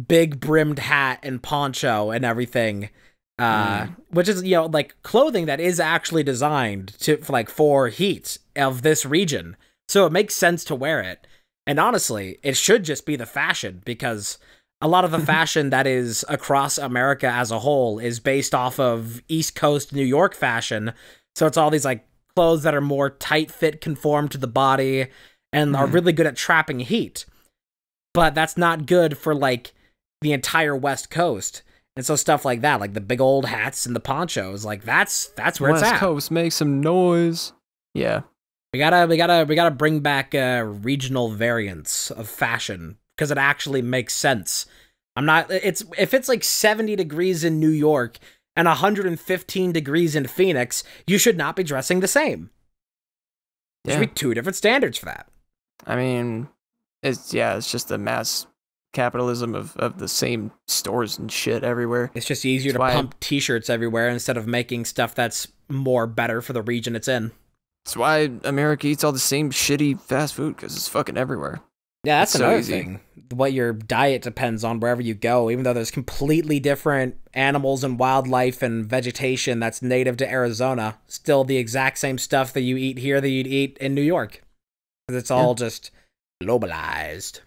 [0.09, 2.91] big brimmed hat and poncho and everything.
[3.39, 7.89] Uh, which is you know like clothing that is actually designed to for, like for
[7.89, 9.57] heat of this region,
[9.89, 11.27] so it makes sense to wear it.
[11.67, 14.39] And honestly, it should just be the fashion because
[14.81, 18.81] a lot of the fashion that is across America as a whole is based off
[18.81, 20.95] of East Coast New York fashion.
[21.35, 25.09] So it's all these like clothes that are more tight fit, conform to the body,
[25.53, 25.93] and are Mhm.
[25.95, 27.25] really good at trapping heat.
[28.15, 29.73] But that's not good for like
[30.23, 31.63] the entire West Coast.
[31.97, 35.29] And so stuff like that, like the big old hats and the ponchos, like that's
[35.29, 35.93] that's where West it's at.
[35.95, 37.53] West Coast make some noise.
[37.95, 38.23] Yeah.
[38.73, 43.39] We gotta, we gotta, we gotta bring back uh, regional variants of fashion because it
[43.39, 44.67] actually makes sense.
[45.15, 45.51] I'm not.
[45.51, 48.19] It's if it's like 70 degrees in New York
[48.55, 52.51] and 115 degrees in Phoenix, you should not be dressing the same.
[53.85, 54.01] There Yeah.
[54.01, 55.29] should be two different standards for that.
[55.85, 56.49] I mean,
[57.03, 58.47] it's yeah, it's just the mass
[58.93, 62.11] capitalism of, of the same stores and shit everywhere.
[62.15, 66.41] It's just easier That's to pump T-shirts everywhere instead of making stuff that's more better
[66.41, 67.33] for the region it's in.
[67.85, 71.61] That's why America eats all the same shitty fast food because it's fucking everywhere.
[72.05, 72.73] Yeah, that's It's so another easy.
[72.73, 73.01] thing.
[73.31, 77.99] What your diet depends on wherever you go, even though there's completely different animals and
[77.99, 82.99] wildlife and vegetation that's native to Arizona, still the exact same stuff that you eat
[82.99, 84.43] here that you'd eat in New York.
[85.15, 85.91] It's all just
[86.43, 87.41] globalized.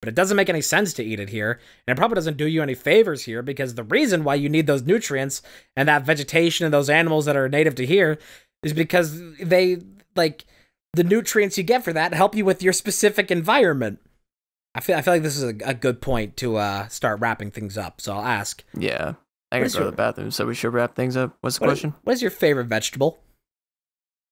[0.00, 2.46] But it doesn't make any sense to eat it here, and it probably doesn't do
[2.46, 5.40] you any favors here because the reason why you need those nutrients
[5.76, 8.18] and that vegetation and those animals that are native to here
[8.62, 9.78] is because they
[10.14, 10.44] like
[10.92, 13.98] the nutrients you get for that help you with your specific environment.
[14.74, 17.50] I feel I feel like this is a, a good point to uh, start wrapping
[17.50, 18.00] things up.
[18.00, 19.14] So I'll ask, Yeah.
[19.52, 21.36] I gotta is go to the bathroom, so we should wrap things up.
[21.40, 21.94] What's the what is, question?
[22.02, 23.20] what is your favorite vegetable?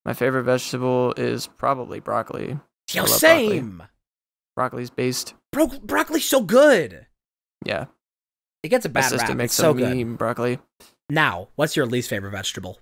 [0.05, 2.59] My favorite vegetable is probably broccoli.
[2.93, 3.49] Yo, love broccoli.
[3.59, 3.83] same.
[4.57, 5.35] Broccoli's based.
[5.53, 7.07] Bro- broccoli's so good.
[7.65, 7.87] Yeah.
[8.63, 9.37] It gets a My bad sister rap.
[9.37, 10.19] makes It's so good.
[10.19, 10.59] broccoli.
[11.09, 12.79] Now, what's your least favorite vegetable?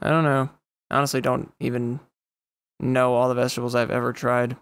[0.00, 0.50] I don't know.
[0.90, 2.00] Honestly, don't even
[2.80, 4.56] know all the vegetables I've ever tried.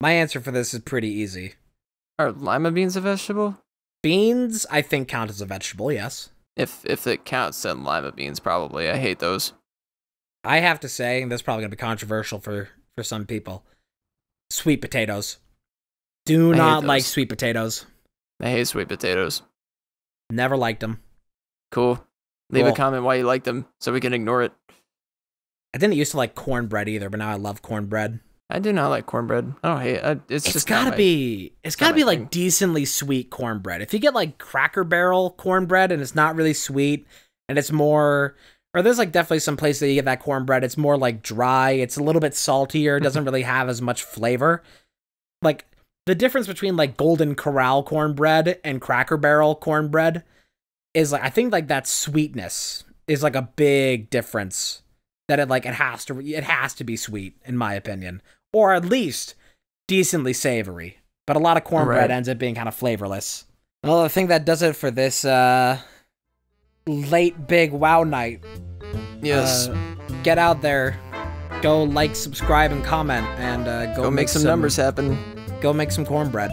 [0.00, 1.54] My answer for this is pretty easy.
[2.18, 3.58] Are lima beans a vegetable?
[4.02, 5.90] Beans, I think, count as a vegetable.
[5.90, 6.30] Yes.
[6.56, 8.88] If if it counts, then lima beans probably.
[8.90, 9.52] I hate those.
[10.44, 13.64] I have to say, and this is probably gonna be controversial for for some people.
[14.50, 15.38] Sweet potatoes.
[16.26, 17.86] Do hate not like sweet potatoes.
[18.40, 19.42] I hate sweet potatoes.
[20.30, 21.00] Never liked them.
[21.70, 22.04] Cool.
[22.50, 22.72] Leave Cool.
[22.72, 24.52] a comment why you like them so we can ignore it.
[25.74, 28.20] I didn't used to like cornbread either, but now I love cornbread.
[28.50, 29.54] I do not like cornbread.
[29.64, 30.04] I don't hate it.
[30.04, 32.28] I, it's, it's just gotta my- be It's gotta be like thing.
[32.30, 37.06] decently sweet cornbread if you get like cracker barrel cornbread and it's not really sweet
[37.48, 38.36] and it's more
[38.74, 41.70] or there's like definitely some place that you get that cornbread it's more like dry
[41.70, 44.62] it's a little bit saltier it doesn't really have as much flavor.
[45.42, 45.66] Like
[46.06, 50.22] the difference between like golden corral cornbread and cracker barrel cornbread
[50.92, 54.82] is like i think like that sweetness is like a big difference
[55.28, 58.20] that it like it has to it has to be sweet in my opinion
[58.52, 59.34] or at least
[59.88, 60.98] decently savory.
[61.26, 62.10] But a lot of cornbread Right.
[62.10, 63.44] ends up being kind of flavorless.
[63.82, 65.78] Well i think that does it for this uh
[66.86, 68.42] late big wow night
[69.22, 69.68] Yes.
[69.68, 69.76] Uh,
[70.22, 70.98] get out there
[71.62, 75.16] go like subscribe and comment and uh, go, Go make some numbers happen.
[75.62, 76.50] go make some cornbread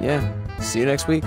[0.00, 0.32] Yeah.
[0.60, 1.24] See you next week.